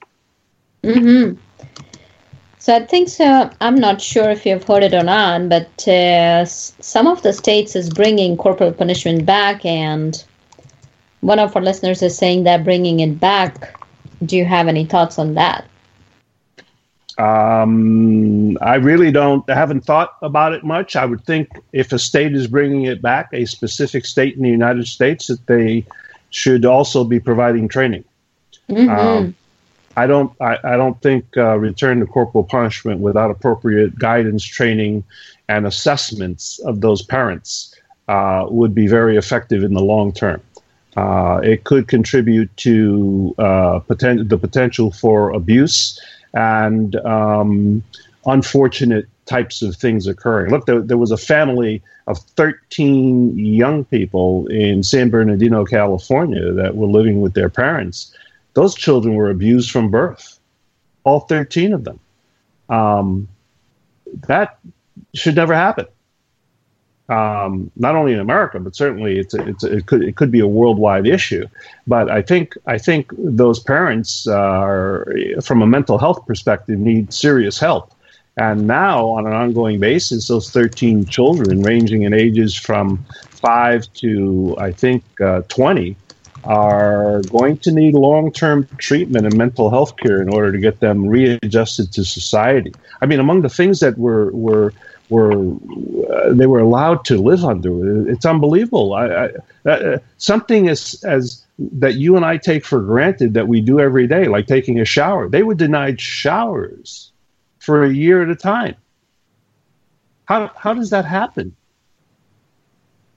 [0.83, 1.37] Mm-hmm.
[2.59, 3.49] So I think so.
[3.59, 7.75] I'm not sure if you've heard it or not, but uh, some of the states
[7.75, 10.23] is bringing corporal punishment back, and
[11.19, 13.77] one of our listeners is saying that bringing it back.
[14.25, 15.65] Do you have any thoughts on that?
[17.17, 20.95] Um, I really don't, I haven't thought about it much.
[20.95, 24.49] I would think if a state is bringing it back, a specific state in the
[24.49, 25.85] United States, that they
[26.31, 28.03] should also be providing training.
[28.69, 28.89] Mm-hmm.
[28.89, 29.35] Um,
[29.95, 30.33] I don't.
[30.41, 35.03] I, I don't think uh, return to corporal punishment without appropriate guidance, training,
[35.47, 37.75] and assessments of those parents
[38.07, 40.41] uh, would be very effective in the long term.
[40.97, 45.99] Uh, it could contribute to uh, poten- the potential for abuse
[46.33, 47.83] and um,
[48.25, 50.51] unfortunate types of things occurring.
[50.51, 56.75] Look, there, there, was a family of 13 young people in San Bernardino, California, that
[56.75, 58.13] were living with their parents.
[58.53, 60.39] Those children were abused from birth,
[61.03, 61.99] all 13 of them.
[62.69, 63.27] Um,
[64.27, 64.59] that
[65.13, 65.87] should never happen
[67.09, 70.39] um, not only in America, but certainly it's a, it's it could it could be
[70.39, 71.47] a worldwide issue.
[71.85, 75.13] But I think I think those parents uh, are,
[75.43, 77.93] from a mental health perspective, need serious help.
[78.35, 84.55] And now, on an ongoing basis, those 13 children, ranging in ages from five to
[84.57, 85.95] I think uh, 20,
[86.45, 91.07] are going to need long-term treatment and mental health care in order to get them
[91.07, 92.73] readjusted to society.
[93.01, 94.73] I mean, among the things that were were
[95.13, 95.31] were
[96.11, 98.09] uh, they were allowed to live under.
[98.09, 98.93] It's unbelievable.
[98.93, 103.61] I, I, uh, something as as that you and I take for granted that we
[103.61, 105.29] do every day, like taking a shower.
[105.29, 107.11] They were denied showers
[107.59, 108.75] for a year at a time.
[110.25, 111.55] How how does that happen?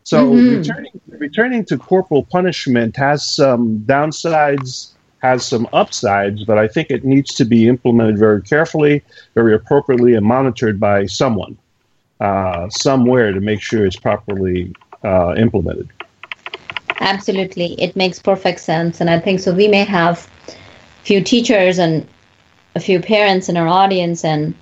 [0.04, 0.58] So mm-hmm.
[0.58, 7.04] returning returning to corporal punishment has some downsides, has some upsides, but I think it
[7.04, 9.02] needs to be implemented very carefully,
[9.34, 11.56] very appropriately, and monitored by someone
[12.20, 14.74] uh, somewhere to make sure it's properly
[15.04, 15.88] uh, implemented.
[17.00, 19.52] Absolutely, it makes perfect sense, and I think so.
[19.52, 20.52] We may have a
[21.04, 22.06] few teachers and
[22.74, 24.54] a few parents in our audience, and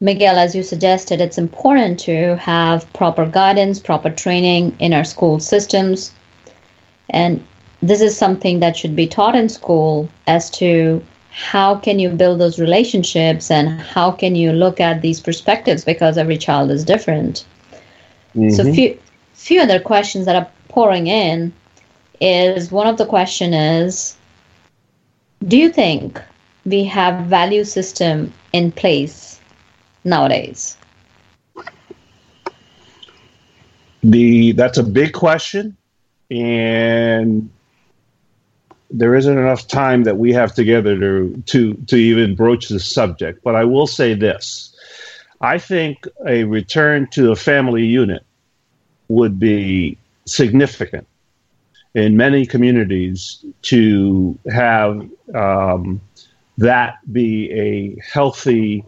[0.00, 5.40] Miguel, as you suggested, it's important to have proper guidance, proper training in our school
[5.40, 6.12] systems,
[7.10, 7.42] and
[7.80, 11.02] this is something that should be taught in school as to
[11.36, 16.16] how can you build those relationships and how can you look at these perspectives because
[16.16, 17.44] every child is different
[18.34, 18.48] mm-hmm.
[18.48, 18.98] so few
[19.34, 21.52] few other questions that are pouring in
[22.22, 24.16] is one of the question is
[25.46, 26.22] do you think
[26.64, 29.38] we have value system in place
[30.04, 30.78] nowadays
[34.02, 35.76] the that's a big question
[36.30, 37.50] and
[38.90, 43.42] there isn't enough time that we have together to to to even broach the subject.
[43.42, 44.74] But I will say this:
[45.40, 48.24] I think a return to a family unit
[49.08, 51.06] would be significant
[51.94, 56.00] in many communities to have um,
[56.58, 58.84] that be a healthy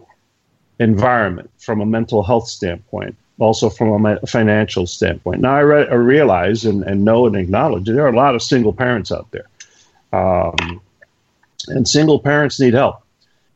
[0.79, 5.41] environment from a mental health standpoint, also from a financial standpoint.
[5.41, 8.41] Now, I, re- I realize and, and know and acknowledge there are a lot of
[8.41, 9.48] single parents out there
[10.13, 10.81] um,
[11.67, 13.01] and single parents need help,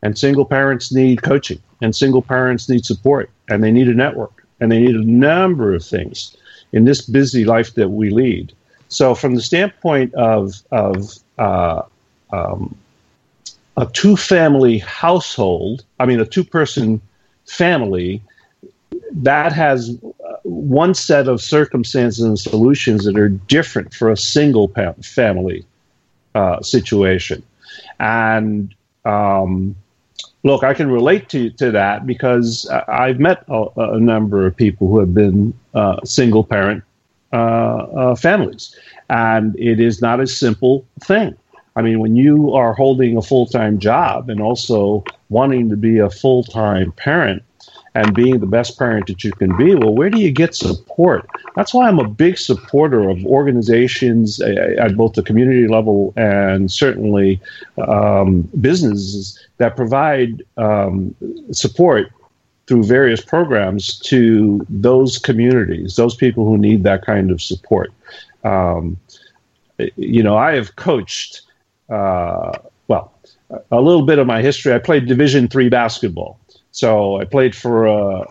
[0.02, 4.46] and single parents need coaching, and single parents need support, and they need a network,
[4.60, 6.36] and they need a number of things
[6.72, 8.52] in this busy life that we lead.
[8.88, 11.82] So, from the standpoint of of uh,
[12.32, 12.76] um,
[13.76, 17.00] a two family household, I mean, a two person
[17.46, 18.22] family,
[19.12, 24.72] that has uh, one set of circumstances and solutions that are different for a single
[25.02, 25.64] family
[26.34, 27.42] uh, situation.
[28.00, 29.76] And um,
[30.42, 34.88] look, I can relate to, to that because I've met a, a number of people
[34.88, 36.84] who have been uh, single parent
[37.32, 38.74] uh, uh, families.
[39.10, 41.36] And it is not a simple thing.
[41.76, 45.98] I mean, when you are holding a full time job and also wanting to be
[45.98, 47.42] a full time parent,
[47.94, 49.74] and being the best parent that you can be.
[49.74, 51.28] Well, where do you get support?
[51.54, 57.40] That's why I'm a big supporter of organizations at both the community level and certainly
[57.86, 61.14] um, businesses that provide um,
[61.52, 62.10] support
[62.66, 67.92] through various programs to those communities, those people who need that kind of support.
[68.42, 68.98] Um,
[69.96, 71.42] you know, I have coached.
[71.88, 73.12] Uh, well,
[73.70, 74.72] a little bit of my history.
[74.72, 76.38] I played Division three basketball
[76.74, 78.22] so I played for a,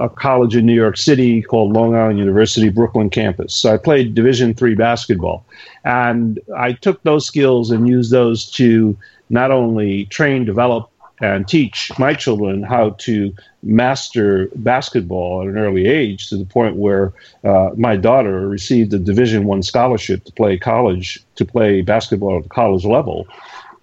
[0.00, 3.54] a, college in New York City called Long Island University Brooklyn campus.
[3.54, 5.46] So I played Division three basketball,
[5.84, 8.98] and I took those skills and used those to
[9.30, 10.90] not only train, develop,
[11.20, 13.32] and teach my children how to
[13.62, 17.12] master basketball at an early age to the point where
[17.44, 22.42] uh, my daughter received a Division one scholarship to play college to play basketball at
[22.42, 23.28] the college level.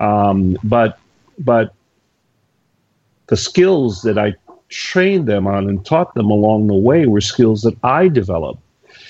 [0.02, 1.00] Um, but
[1.40, 1.74] but
[3.30, 4.36] the skills that I
[4.70, 8.62] trained them on and taught them along the way were skills that I developed.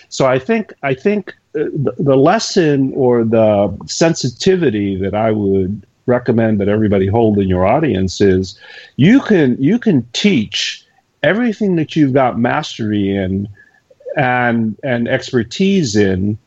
[0.09, 5.85] So I think I think uh, the, the lesson or the sensitivity that I would
[6.05, 8.59] recommend that everybody hold in your audience is
[8.95, 10.83] you can you can teach
[11.21, 13.47] everything that you've got mastery in
[14.17, 16.37] and and expertise in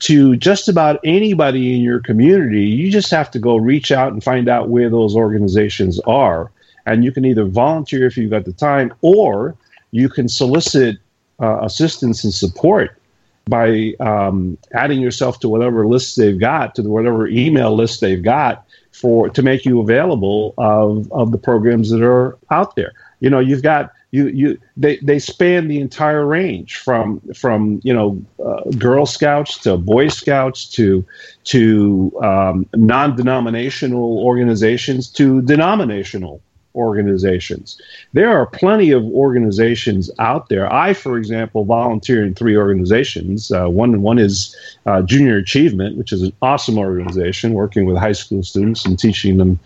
[0.00, 2.64] to just about anybody in your community.
[2.64, 6.50] You just have to go reach out and find out where those organizations are.
[6.86, 9.56] And you can either volunteer if you've got the time, or
[9.90, 10.98] you can solicit
[11.40, 12.98] uh, assistance and support
[13.46, 18.66] by um, adding yourself to whatever list they've got, to whatever email list they've got
[18.92, 22.92] for to make you available of of the programs that are out there.
[23.20, 27.92] You know, you've got you you they they span the entire range from from you
[27.92, 31.04] know uh, Girl Scouts to Boy Scouts to
[31.44, 36.40] to um, non-denominational organizations to denominational
[36.74, 37.80] organizations.
[38.12, 40.72] There are plenty of organizations out there.
[40.72, 43.50] I, for example, volunteer in three organizations.
[43.50, 44.56] Uh, one one is
[44.86, 49.36] uh, Junior Achievement, which is an awesome organization working with high school students and teaching
[49.36, 49.58] them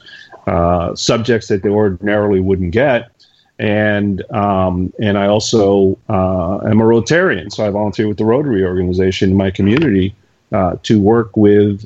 [0.46, 3.11] uh, subjects that they ordinarily wouldn't get.
[3.59, 8.64] And um, and I also uh, am a Rotarian, so I volunteer with the Rotary
[8.64, 10.14] organization in my community
[10.53, 11.84] uh, to work with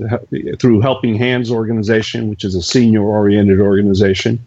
[0.60, 4.38] through Helping Hands organization, which is a senior-oriented organization.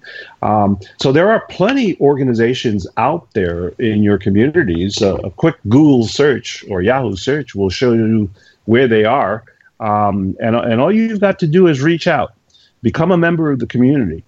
[0.41, 5.01] Um, so there are plenty organizations out there in your communities.
[5.01, 8.29] Uh, a quick Google search or Yahoo search will show you
[8.65, 9.43] where they are,
[9.79, 12.33] um, and and all you've got to do is reach out,
[12.81, 14.23] become a member of the community,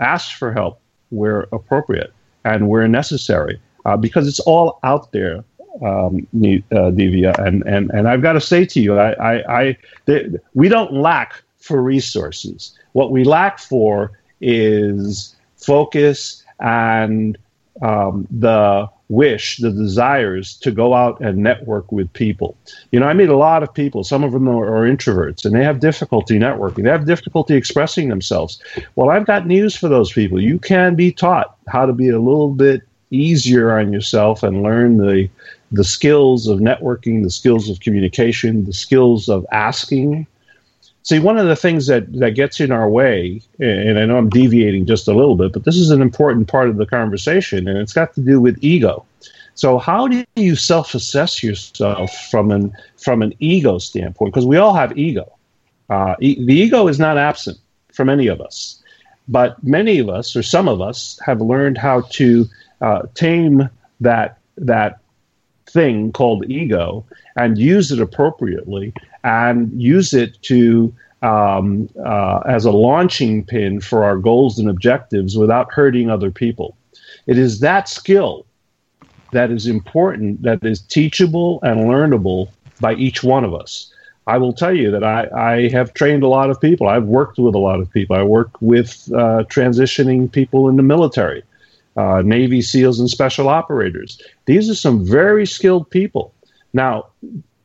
[0.00, 0.80] ask for help
[1.10, 2.12] where appropriate
[2.44, 5.44] and where necessary, uh, because it's all out there
[5.82, 9.76] um, uh, Divya, and, and, and I've got to say to you, I, I, I
[10.06, 12.78] they, we don't lack for resources.
[12.92, 17.36] What we lack for is focus and
[17.82, 22.56] um, the wish, the desires to go out and network with people.
[22.90, 24.02] You know, I meet a lot of people.
[24.02, 26.84] Some of them are, are, introverts and they have difficulty networking.
[26.84, 28.62] They have difficulty expressing themselves.
[28.96, 30.40] Well, I've got news for those people.
[30.40, 34.98] You can be taught how to be a little bit easier on yourself and learn
[34.98, 35.28] the
[35.72, 40.26] the skills of networking, the skills of communication, the skills of asking.
[41.02, 44.30] See, one of the things that, that gets in our way, and I know I'm
[44.30, 47.76] deviating just a little bit, but this is an important part of the conversation, and
[47.78, 49.04] it's got to do with ego.
[49.54, 54.32] So, how do you self assess yourself from an, from an ego standpoint?
[54.32, 55.30] Because we all have ego.
[55.90, 57.58] Uh, e- the ego is not absent
[57.92, 58.82] from any of us,
[59.28, 62.46] but many of us, or some of us, have learned how to
[62.80, 63.68] uh, tame
[64.00, 65.00] that, that
[65.66, 67.04] thing called ego
[67.36, 68.92] and use it appropriately
[69.24, 75.36] and use it to um, uh, as a launching pin for our goals and objectives
[75.36, 76.76] without hurting other people.
[77.26, 78.46] It is that skill
[79.32, 82.48] that is important, that is teachable and learnable
[82.80, 83.92] by each one of us.
[84.26, 86.88] I will tell you that I, I have trained a lot of people.
[86.88, 88.16] I've worked with a lot of people.
[88.16, 91.42] I work with uh, transitioning people in the military
[91.96, 94.20] uh, Navy SEALs and special operators.
[94.46, 96.34] These are some very skilled people.
[96.72, 97.06] Now,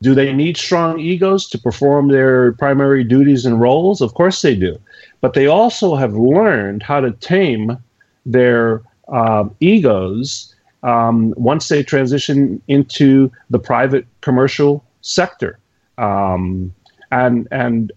[0.02, 4.02] do they need strong egos to perform their primary duties and roles?
[4.02, 4.80] Of course they do.
[5.22, 7.78] But they also have learned how to tame
[8.26, 15.60] their uh, egos um, once they transition into the private commercial sector.
[15.98, 16.74] Um,
[17.12, 17.92] and, and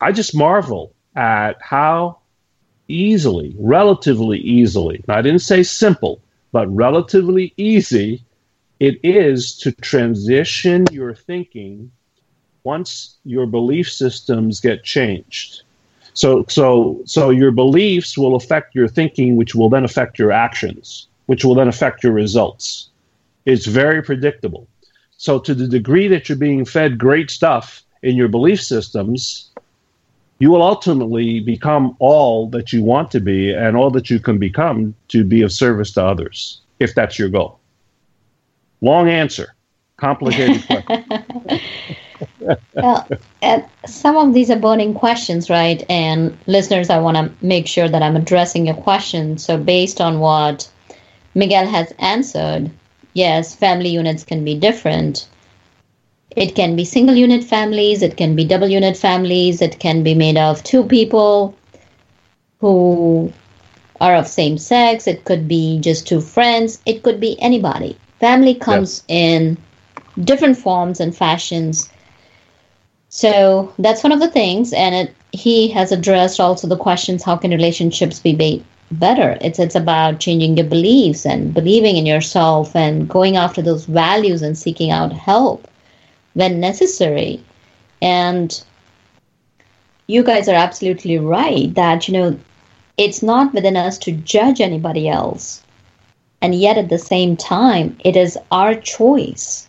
[0.00, 2.18] I just marvel at how
[2.88, 6.20] easily, relatively easily, I didn't say simple,
[6.52, 8.22] but relatively easy
[8.78, 11.90] it is to transition your thinking
[12.64, 15.62] once your belief systems get changed.
[16.12, 21.08] So, so, so your beliefs will affect your thinking, which will then affect your actions,
[21.26, 22.88] which will then affect your results.
[23.44, 24.66] It's very predictable.
[25.18, 29.50] So, to the degree that you're being fed great stuff in your belief systems,
[30.38, 34.38] you will ultimately become all that you want to be and all that you can
[34.38, 37.58] become to be of service to others, if that's your goal.
[38.82, 39.54] Long answer,
[39.96, 41.04] complicated question.
[42.74, 43.08] well,
[43.86, 45.84] some of these are burning questions, right?
[45.88, 49.38] And listeners, I want to make sure that I'm addressing your question.
[49.38, 50.70] So, based on what
[51.34, 52.70] Miguel has answered,
[53.14, 55.28] yes, family units can be different.
[56.36, 60.14] It can be single unit families, it can be double unit families, it can be
[60.14, 61.56] made of two people
[62.60, 63.32] who
[64.02, 67.96] are of same sex, it could be just two friends, it could be anybody.
[68.20, 69.20] Family comes yes.
[69.20, 69.56] in
[70.24, 71.88] different forms and fashions.
[73.08, 77.36] So that's one of the things, and it, he has addressed also the questions: How
[77.36, 79.36] can relationships be made better.
[79.40, 84.42] It's it's about changing your beliefs and believing in yourself and going after those values
[84.42, 85.66] and seeking out help
[86.36, 87.42] when necessary.
[88.02, 88.62] And
[90.06, 92.38] you guys are absolutely right that you know
[92.96, 95.62] it's not within us to judge anybody else.
[96.42, 99.66] And yet at the same time, it is our choice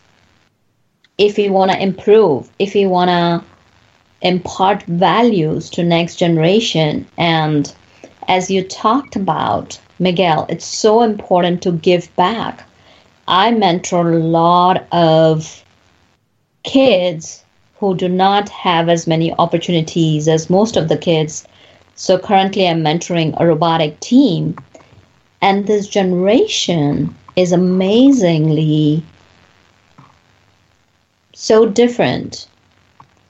[1.18, 3.44] if we want to improve, if we want to
[4.22, 7.74] impart values to next generation and
[8.28, 12.68] as you talked about, Miguel, it's so important to give back.
[13.28, 15.64] I mentor a lot of
[16.68, 17.44] kids
[17.80, 21.48] who do not have as many opportunities as most of the kids.
[21.96, 24.56] So currently, I'm mentoring a robotic team,
[25.42, 29.04] and this generation is amazingly
[31.34, 32.48] so different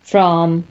[0.02, 0.66] from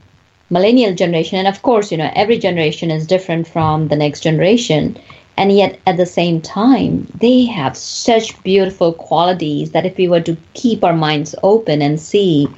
[0.50, 1.38] millennial generation.
[1.38, 4.96] And of course you know every generation is different from the next generation
[5.36, 10.20] and yet at the same time they have such beautiful qualities that if we were
[10.20, 12.48] to keep our minds open and see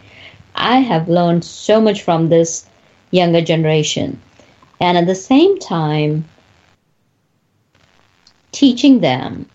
[0.55, 2.69] i have learned so much from this
[3.11, 4.21] younger generation.
[4.81, 6.25] And at the same time
[8.53, 9.47] teaching them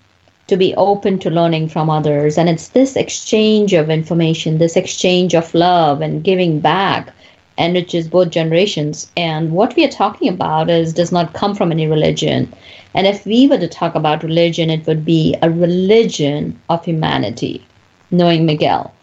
[0.48, 2.38] to be open to learning from others.
[2.38, 7.14] And it's this exchange of information this exchange of love and giving back
[7.58, 9.12] enriches both generations.
[9.16, 12.52] And what we are talking about is does not come from any religion.
[12.94, 17.66] And if we were to talk about religion, it would be a religion of humanity,
[18.12, 18.94] knowing Miguel.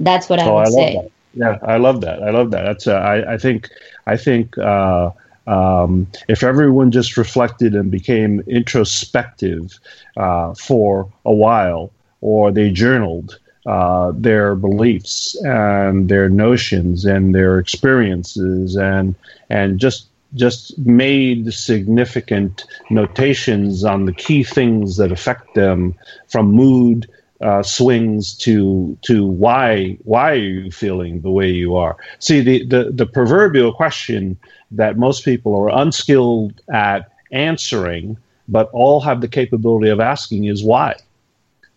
[0.00, 0.94] That's what I would I say.
[0.94, 1.10] That.
[1.34, 2.22] Yeah, I love that.
[2.22, 2.62] I love that.
[2.62, 3.68] That's uh, I, I think
[4.06, 5.10] I think uh,
[5.46, 9.78] um, if everyone just reflected and became introspective
[10.16, 17.58] uh, for a while, or they journaled, uh, their beliefs and their notions and their
[17.58, 19.14] experiences and
[19.50, 25.94] and just just made significant notations on the key things that affect them
[26.28, 27.08] from mood
[27.40, 31.96] uh, swings to to why why are you feeling the way you are?
[32.18, 34.38] See the, the the proverbial question
[34.70, 38.16] that most people are unskilled at answering
[38.48, 40.94] but all have the capability of asking is why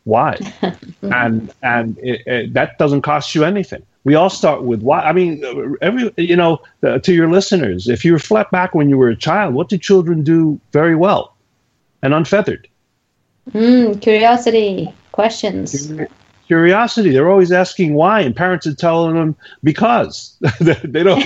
[0.09, 0.37] why?
[1.01, 3.83] And and it, it, that doesn't cost you anything.
[4.03, 4.99] We all start with why.
[5.01, 5.41] I mean
[5.81, 9.15] every you know uh, to your listeners if you reflect back when you were a
[9.15, 11.35] child what do children do very well?
[12.01, 12.67] And unfeathered.
[13.51, 15.91] Mm, curiosity questions
[16.49, 17.11] curiosity.
[17.11, 21.23] They're always asking why, and parents are telling them because they don't.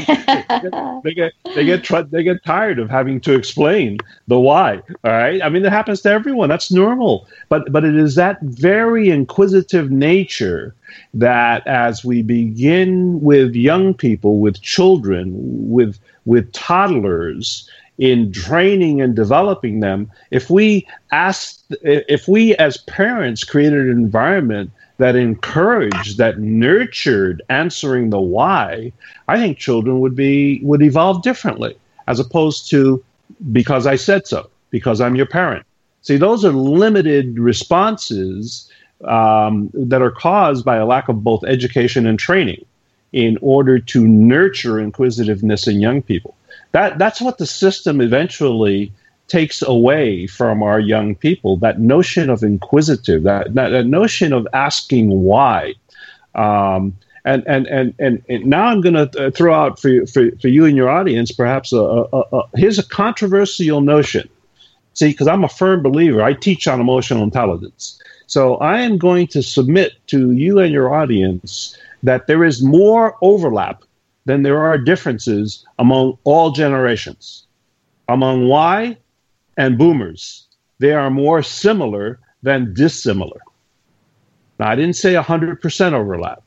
[1.03, 3.97] they get they get tr- they get tired of having to explain
[4.27, 4.81] the why.
[5.05, 6.49] All right, I mean that happens to everyone.
[6.49, 7.25] That's normal.
[7.47, 10.75] But but it is that very inquisitive nature
[11.13, 15.31] that as we begin with young people, with children,
[15.69, 17.67] with with toddlers
[17.97, 24.71] in training and developing them if we ask if we as parents created an environment
[24.97, 28.91] that encouraged, that nurtured answering the why,
[29.27, 31.75] I think children would be would evolve differently
[32.07, 33.03] as opposed to
[33.51, 35.65] because I said so, because I'm your parent.
[36.01, 38.69] See, those are limited responses
[39.05, 42.65] um, that are caused by a lack of both education and training
[43.11, 46.35] in order to nurture inquisitiveness in young people.
[46.71, 48.91] That that's what the system eventually
[49.33, 54.47] takes away from our young people that notion of inquisitive, that, that, that notion of
[54.53, 55.73] asking why.
[56.35, 60.29] Um, and, and, and, and, and, now I'm going to throw out for you, for,
[60.39, 64.29] for you and your audience perhaps a, a, a here's a controversial notion.
[64.93, 67.99] See, because I'm a firm believer, I teach on emotional intelligence.
[68.27, 73.17] So I am going to submit to you and your audience that there is more
[73.23, 73.81] overlap
[74.25, 77.47] than there are differences among all generations.
[78.07, 78.97] Among Y
[79.57, 80.47] and boomers.
[80.79, 83.41] They are more similar than dissimilar.
[84.59, 86.43] Now, I didn't say 100% overlap.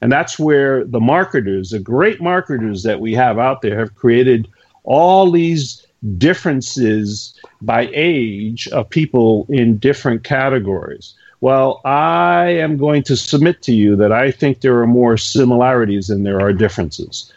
[0.00, 4.48] And that's where the marketers, the great marketers that we have out there, have created
[4.84, 5.84] all these
[6.16, 11.14] differences by age of people in different categories.
[11.40, 16.08] Well, I am going to submit to you that I think there are more similarities
[16.08, 17.32] than there are differences.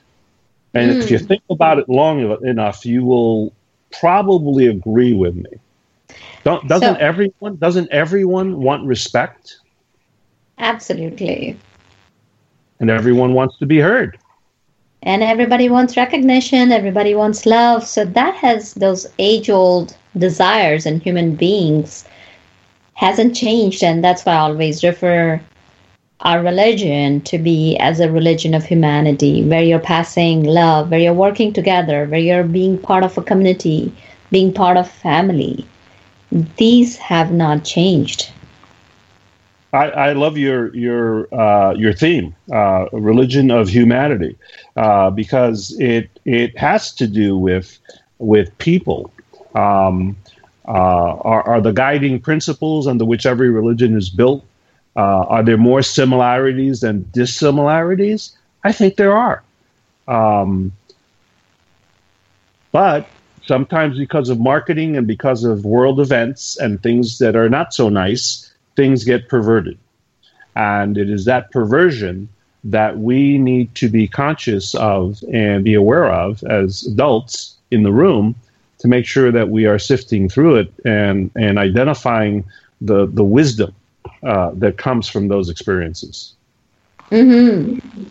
[0.73, 1.01] And mm.
[1.01, 1.25] if you hmm.
[1.25, 3.53] think about it long enough, you will
[3.91, 5.49] probably agree with me.
[6.43, 9.59] Don't, doesn't so, everyone doesn't everyone want respect?
[10.57, 11.57] Absolutely.
[12.79, 14.17] And everyone wants to be heard.
[15.03, 17.85] And everybody wants recognition, everybody wants love.
[17.87, 22.05] So that has those age-old desires in human beings
[22.93, 25.41] hasn't changed and that's why I always refer
[26.21, 31.13] our religion to be as a religion of humanity, where you're passing love, where you're
[31.13, 33.93] working together, where you're being part of a community,
[34.31, 35.65] being part of family.
[36.57, 38.31] these have not changed.
[39.73, 44.37] I, I love your your uh, your theme, uh, religion of humanity,
[44.75, 47.79] uh, because it it has to do with
[48.19, 49.11] with people.
[49.55, 50.17] Um,
[50.67, 54.45] uh, are, are the guiding principles under which every religion is built?
[54.95, 58.35] Uh, are there more similarities than dissimilarities?
[58.63, 59.41] I think there are.
[60.07, 60.71] Um,
[62.71, 63.07] but
[63.45, 67.89] sometimes because of marketing and because of world events and things that are not so
[67.89, 69.77] nice, things get perverted.
[70.55, 72.29] And it is that perversion
[72.63, 77.91] that we need to be conscious of and be aware of as adults in the
[77.91, 78.35] room
[78.79, 82.43] to make sure that we are sifting through it and, and identifying
[82.81, 83.73] the, the wisdom
[84.23, 86.33] uh, that comes from those experiences.
[87.09, 88.03] Mm-hmm.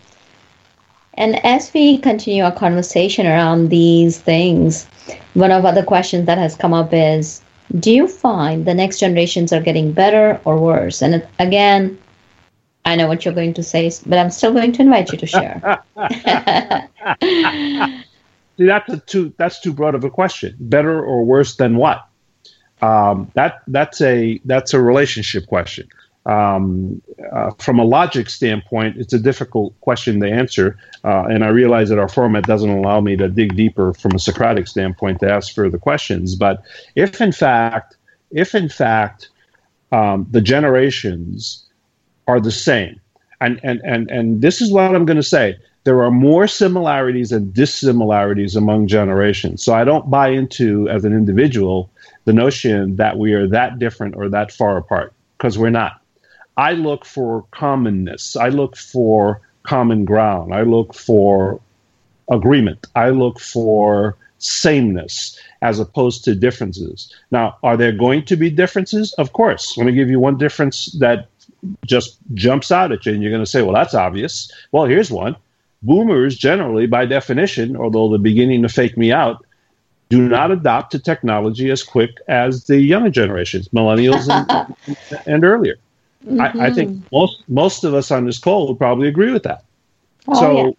[1.14, 4.86] And as we continue our conversation around these things,
[5.34, 7.43] one of other questions that has come up is
[7.78, 11.03] do you find the next generations are getting better or worse?
[11.03, 11.99] And again,
[12.84, 15.26] I know what you're going to say, but I'm still going to invite you to
[15.26, 15.82] share.
[18.57, 20.57] See, that's too that's too broad of a question.
[20.59, 22.07] Better or worse than what?
[22.83, 25.89] Um, that that's a that's a relationship question
[26.26, 27.01] um,
[27.33, 30.76] uh, from a logic standpoint, it's a difficult question to answer.
[31.03, 34.18] Uh, and I realize that our format doesn't allow me to dig deeper from a
[34.18, 36.35] Socratic standpoint to ask further questions.
[36.35, 36.62] But
[36.95, 37.97] if in fact,
[38.31, 39.28] if in fact
[39.93, 41.66] um, the generations
[42.28, 43.01] are the same,
[43.41, 47.33] and, and, and, and this is what I'm going to say there are more similarities
[47.33, 49.64] and dissimilarities among generations.
[49.64, 51.91] So I don't buy into, as an individual,
[52.25, 56.01] the notion that we are that different or that far apart, because we're not.
[56.57, 58.37] I look for commonness.
[58.37, 60.55] I look for common ground.
[60.55, 61.61] I look for
[62.31, 62.87] agreement.
[62.95, 67.14] I look for sameness as opposed to differences.
[67.31, 69.12] Now, are there going to be differences?
[69.14, 69.77] Of course.
[69.77, 71.29] Let me give you one difference that
[71.87, 74.51] just jumps out at you, and you're going to say, well, that's obvious.
[74.73, 75.37] Well, here's one.
[75.83, 79.45] Boomers, generally, by definition, although they're beginning to fake me out,
[80.11, 85.77] do not adopt to technology as quick as the younger generations, millennials and, and earlier.
[86.27, 86.41] Mm-hmm.
[86.41, 87.17] I, I, think mm-hmm.
[87.17, 89.65] most most of us on this call would probably agree with that.
[90.29, 90.73] Oh, so, yeah.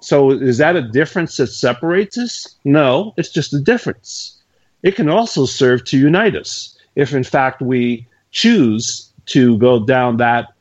[0.00, 2.54] so is that a difference that separates us?
[2.64, 4.40] No, it's just a difference.
[4.84, 10.18] It can also serve to unite us if, in fact, we choose to go down
[10.18, 10.52] that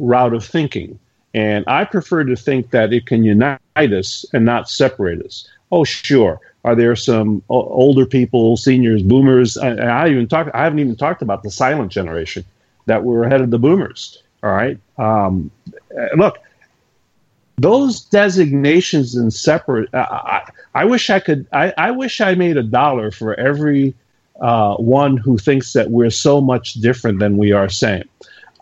[0.00, 0.98] route of thinking.
[1.32, 5.48] And I prefer to think that it can unite us and not separate us.
[5.70, 6.40] Oh, sure.
[6.64, 9.56] Are there some older people, seniors, boomers?
[9.56, 10.50] I, I even talk.
[10.54, 12.44] I haven't even talked about the silent generation
[12.86, 14.22] that were ahead of the boomers.
[14.42, 14.78] All right.
[14.98, 15.50] Um,
[16.16, 16.38] look,
[17.56, 19.92] those designations and separate.
[19.94, 21.46] I, I, wish I could.
[21.52, 23.94] I, I, wish I made a dollar for every
[24.40, 28.08] uh, one who thinks that we're so much different than we are same.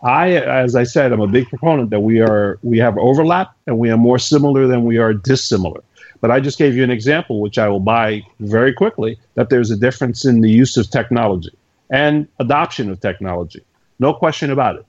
[0.03, 3.77] I, as I said, I'm a big proponent that we are we have overlap and
[3.79, 5.81] we are more similar than we are dissimilar.
[6.21, 9.71] But I just gave you an example, which I will buy very quickly, that there's
[9.71, 11.51] a difference in the use of technology
[11.89, 13.61] and adoption of technology.
[13.99, 14.85] No question about it.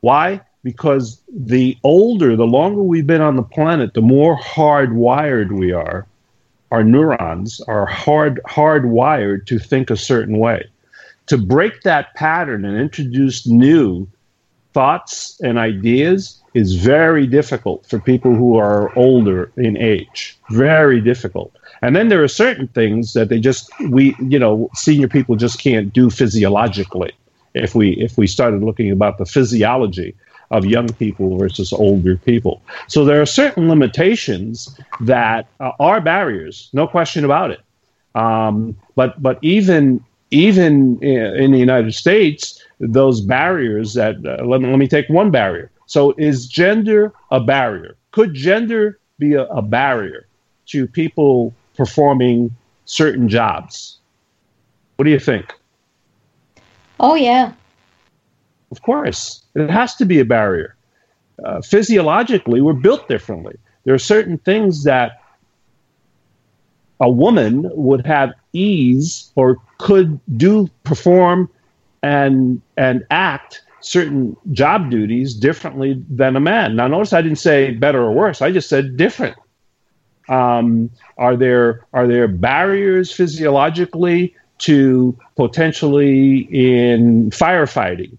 [0.00, 0.40] Why?
[0.62, 6.06] Because the older, the longer we've been on the planet, the more hardwired we are.
[6.70, 10.68] Our neurons are hard hardwired to think a certain way.
[11.26, 14.08] To break that pattern and introduce new
[14.74, 20.38] thoughts and ideas is very difficult for people who are older in age.
[20.50, 21.52] Very difficult.
[21.82, 25.58] And then there are certain things that they just we you know senior people just
[25.60, 27.12] can't do physiologically
[27.54, 30.14] if we if we started looking about the physiology
[30.50, 32.62] of young people versus older people.
[32.86, 37.60] So there are certain limitations that uh, are barriers, no question about it.
[38.14, 44.68] Um, but but even even in the United States, those barriers that uh, let, me,
[44.68, 45.70] let me take one barrier.
[45.86, 47.96] So is gender a barrier?
[48.10, 50.26] Could gender be a, a barrier
[50.66, 52.54] to people performing
[52.84, 53.98] certain jobs?
[54.96, 55.52] What do you think?
[57.00, 57.52] Oh, yeah.
[58.70, 59.42] Of course.
[59.54, 60.76] It has to be a barrier.
[61.44, 63.56] Uh, physiologically, we're built differently.
[63.84, 65.20] There are certain things that
[67.00, 71.50] a woman would have ease or could do, perform,
[72.04, 76.76] and and act certain job duties differently than a man.
[76.76, 78.42] Now, notice I didn't say better or worse.
[78.42, 79.36] I just said different.
[80.28, 88.16] Um, are there are there barriers physiologically to potentially in firefighting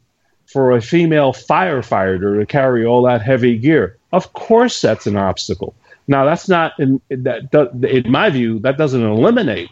[0.47, 3.97] for a female firefighter to carry all that heavy gear.
[4.11, 5.75] Of course, that's an obstacle.
[6.07, 7.53] Now, that's not in that.
[7.83, 9.69] In my view, that doesn't eliminate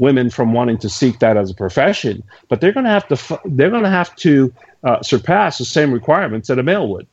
[0.00, 3.40] women from wanting to seek that as a profession, but they're going to have to
[3.46, 4.52] they're going to have to
[4.84, 7.06] uh, surpass the same requirements that a male would.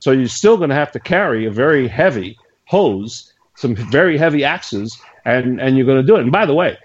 [0.00, 4.44] So you're still going to have to carry a very heavy hose, some very heavy
[4.44, 6.22] axes, and and you're going to do it.
[6.22, 6.78] And by the way,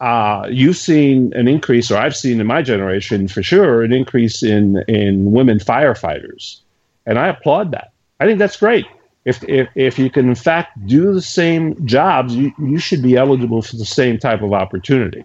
[0.00, 4.42] uh, you've seen an increase, or I've seen in my generation for sure, an increase
[4.42, 6.60] in in women firefighters,
[7.06, 7.92] and I applaud that.
[8.18, 8.86] I think that's great.
[9.26, 13.16] If, if, if you can in fact do the same jobs, you, you should be
[13.16, 15.24] eligible for the same type of opportunity.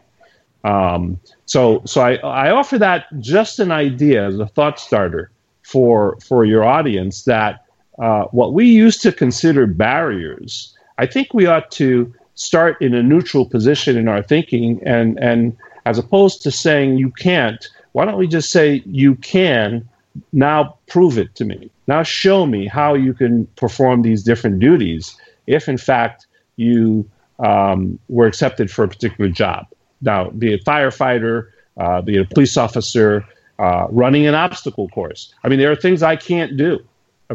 [0.63, 5.31] Um, so so I, I offer that just an idea as a thought starter
[5.63, 7.65] for for your audience that
[7.99, 13.03] uh, what we used to consider barriers, I think we ought to start in a
[13.03, 18.17] neutral position in our thinking and and as opposed to saying you can't, why don't
[18.17, 19.87] we just say you can
[20.33, 21.69] now prove it to me.
[21.87, 25.15] Now show me how you can perform these different duties
[25.47, 27.09] if, in fact, you
[27.39, 29.67] um, were accepted for a particular job.
[30.01, 33.25] Now, be a firefighter, uh, be a police officer,
[33.59, 35.33] uh, running an obstacle course.
[35.43, 36.79] I mean, there are things I can't do.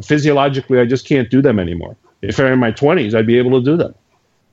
[0.02, 1.96] Physiologically, I just can't do them anymore.
[2.22, 3.94] If I'm in my 20s, I'd be able to do them.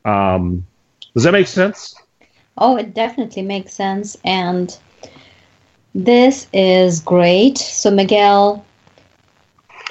[0.06, 0.66] Um,
[1.14, 1.96] does that make sense?
[2.58, 4.16] Oh, it definitely makes sense.
[4.24, 4.78] And
[5.96, 7.58] this is great.
[7.58, 8.66] So, Miguel,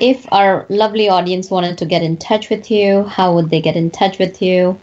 [0.01, 3.77] if our lovely audience wanted to get in touch with you, how would they get
[3.77, 4.79] in touch with you?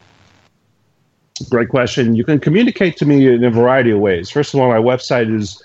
[1.50, 2.16] Great question.
[2.16, 4.30] You can communicate to me in a variety of ways.
[4.30, 5.62] First of all, my website is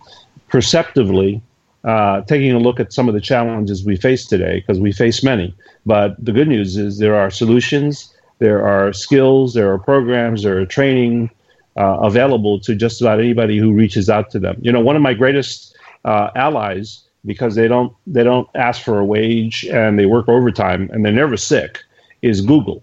[0.48, 1.40] perceptively
[1.84, 5.22] uh, taking a look at some of the challenges we face today, because we face
[5.22, 5.54] many.
[5.86, 8.11] But the good news is there are solutions
[8.42, 11.30] there are skills, there are programs, there are training
[11.76, 14.56] uh, available to just about anybody who reaches out to them.
[14.60, 18.98] You know, one of my greatest uh, allies, because they don't they don't ask for
[18.98, 21.78] a wage and they work overtime and they're never sick,
[22.20, 22.82] is Google.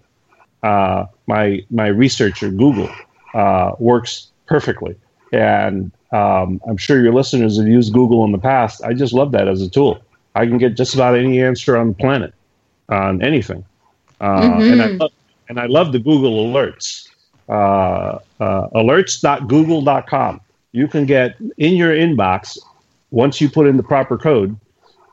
[0.62, 2.90] Uh, my my researcher Google
[3.34, 4.94] uh, works perfectly,
[5.32, 8.82] and um, I'm sure your listeners have used Google in the past.
[8.82, 10.00] I just love that as a tool.
[10.34, 12.32] I can get just about any answer on the planet
[12.88, 13.62] on anything.
[14.20, 14.72] Uh, mm-hmm.
[14.72, 15.12] And I love,
[15.50, 17.08] and I love the Google alerts.
[17.48, 20.40] Uh, uh, alerts.google.com.
[20.70, 22.56] You can get in your inbox
[23.10, 24.56] once you put in the proper code,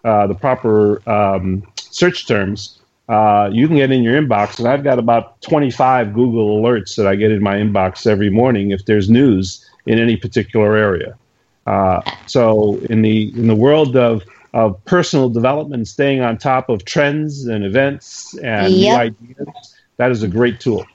[0.05, 2.79] uh, the proper um, search terms.
[3.09, 7.07] Uh, you can get in your inbox, and I've got about 25 Google alerts that
[7.07, 11.17] I get in my inbox every morning if there's news in any particular area.
[11.65, 14.23] Uh, so in the in the world of
[14.53, 19.13] of personal development, staying on top of trends and events and yep.
[19.19, 20.85] new ideas that is a great tool.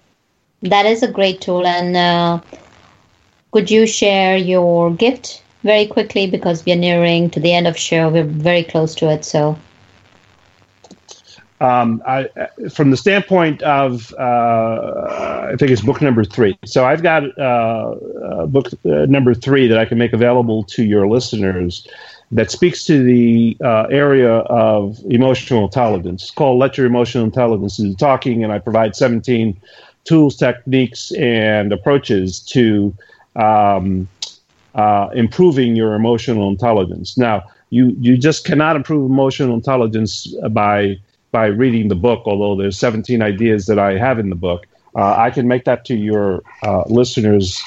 [0.62, 1.66] That is a great tool.
[1.66, 2.40] And uh,
[3.50, 8.08] could you share your gift very quickly because we're nearing to the end of show.
[8.08, 9.24] We're very close to it.
[9.24, 9.58] So.
[11.60, 12.28] Um, I,
[12.74, 16.58] from the standpoint of, uh, I think it's book number three.
[16.64, 21.06] So I've got uh, book uh, number three that I can make available to your
[21.06, 21.86] listeners
[22.32, 26.22] that speaks to the uh, area of emotional intelligence.
[26.22, 29.60] It's called Let Your Emotional Intelligence Do Talking, and I provide 17
[30.04, 32.94] tools, techniques, and approaches to
[33.36, 34.08] um,
[34.74, 37.18] uh, improving your emotional intelligence.
[37.18, 40.98] Now, you, you just cannot improve emotional intelligence by
[41.32, 44.66] by reading the book, although there's 17 ideas that I have in the book.
[44.94, 47.62] Uh, I can make that to your uh, listeners,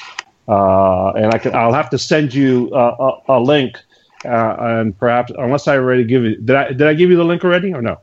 [0.46, 1.52] uh, and I can.
[1.54, 3.76] I'll have to send you a, a link
[4.24, 7.24] uh, and perhaps unless I already give it, did I did I give you the
[7.24, 8.00] link already or no?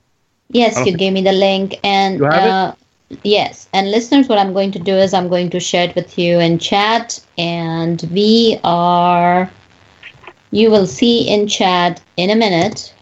[0.49, 0.97] Yes, you think...
[0.99, 2.75] gave me the link, and uh,
[3.23, 6.17] yes, and listeners, what I'm going to do is I'm going to share it with
[6.17, 9.49] you in chat, and we are.
[10.51, 12.93] You will see in chat in a minute,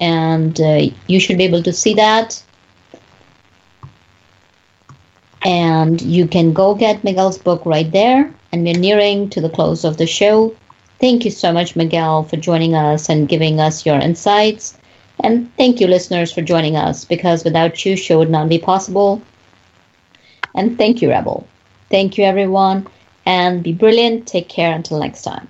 [0.00, 2.42] and uh, you should be able to see that.
[5.42, 8.30] And you can go get Miguel's book right there.
[8.52, 10.54] And we're nearing to the close of the show.
[11.00, 14.76] Thank you so much, Miguel, for joining us and giving us your insights.
[15.24, 19.22] And thank you, listeners, for joining us because without you, show would not be possible.
[20.54, 21.46] And thank you, Rebel.
[21.90, 22.86] Thank you, everyone.
[23.24, 24.26] And be brilliant.
[24.26, 25.48] Take care until next time.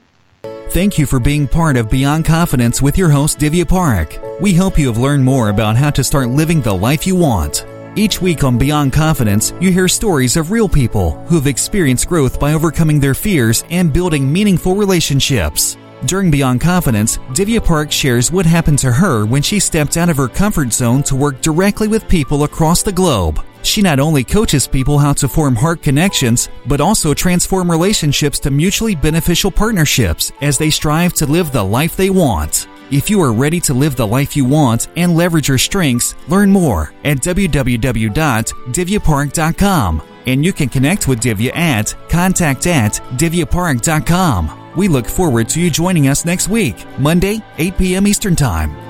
[0.71, 4.41] Thank you for being part of Beyond Confidence with your host, Divya Parekh.
[4.41, 7.65] We hope you have learned more about how to start living the life you want.
[7.97, 12.53] Each week on Beyond Confidence, you hear stories of real people who've experienced growth by
[12.53, 15.77] overcoming their fears and building meaningful relationships.
[16.05, 20.17] During Beyond Confidence, Divya Parekh shares what happened to her when she stepped out of
[20.19, 23.45] her comfort zone to work directly with people across the globe.
[23.63, 28.53] She not only coaches people how to form heart connections, but also transform relationships to
[28.53, 32.69] mutually beneficial partnerships as they strive to live the life they want.
[32.91, 36.51] If you are ready to live the life you want and leverage your strengths, learn
[36.51, 40.03] more at www.divyaparekh.com.
[40.27, 44.73] And you can connect with Divya at contact at divyaparekh.com.
[44.77, 48.07] We look forward to you joining us next week, Monday, 8 p.m.
[48.07, 48.90] Eastern Time.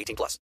[0.00, 0.38] 18 plus.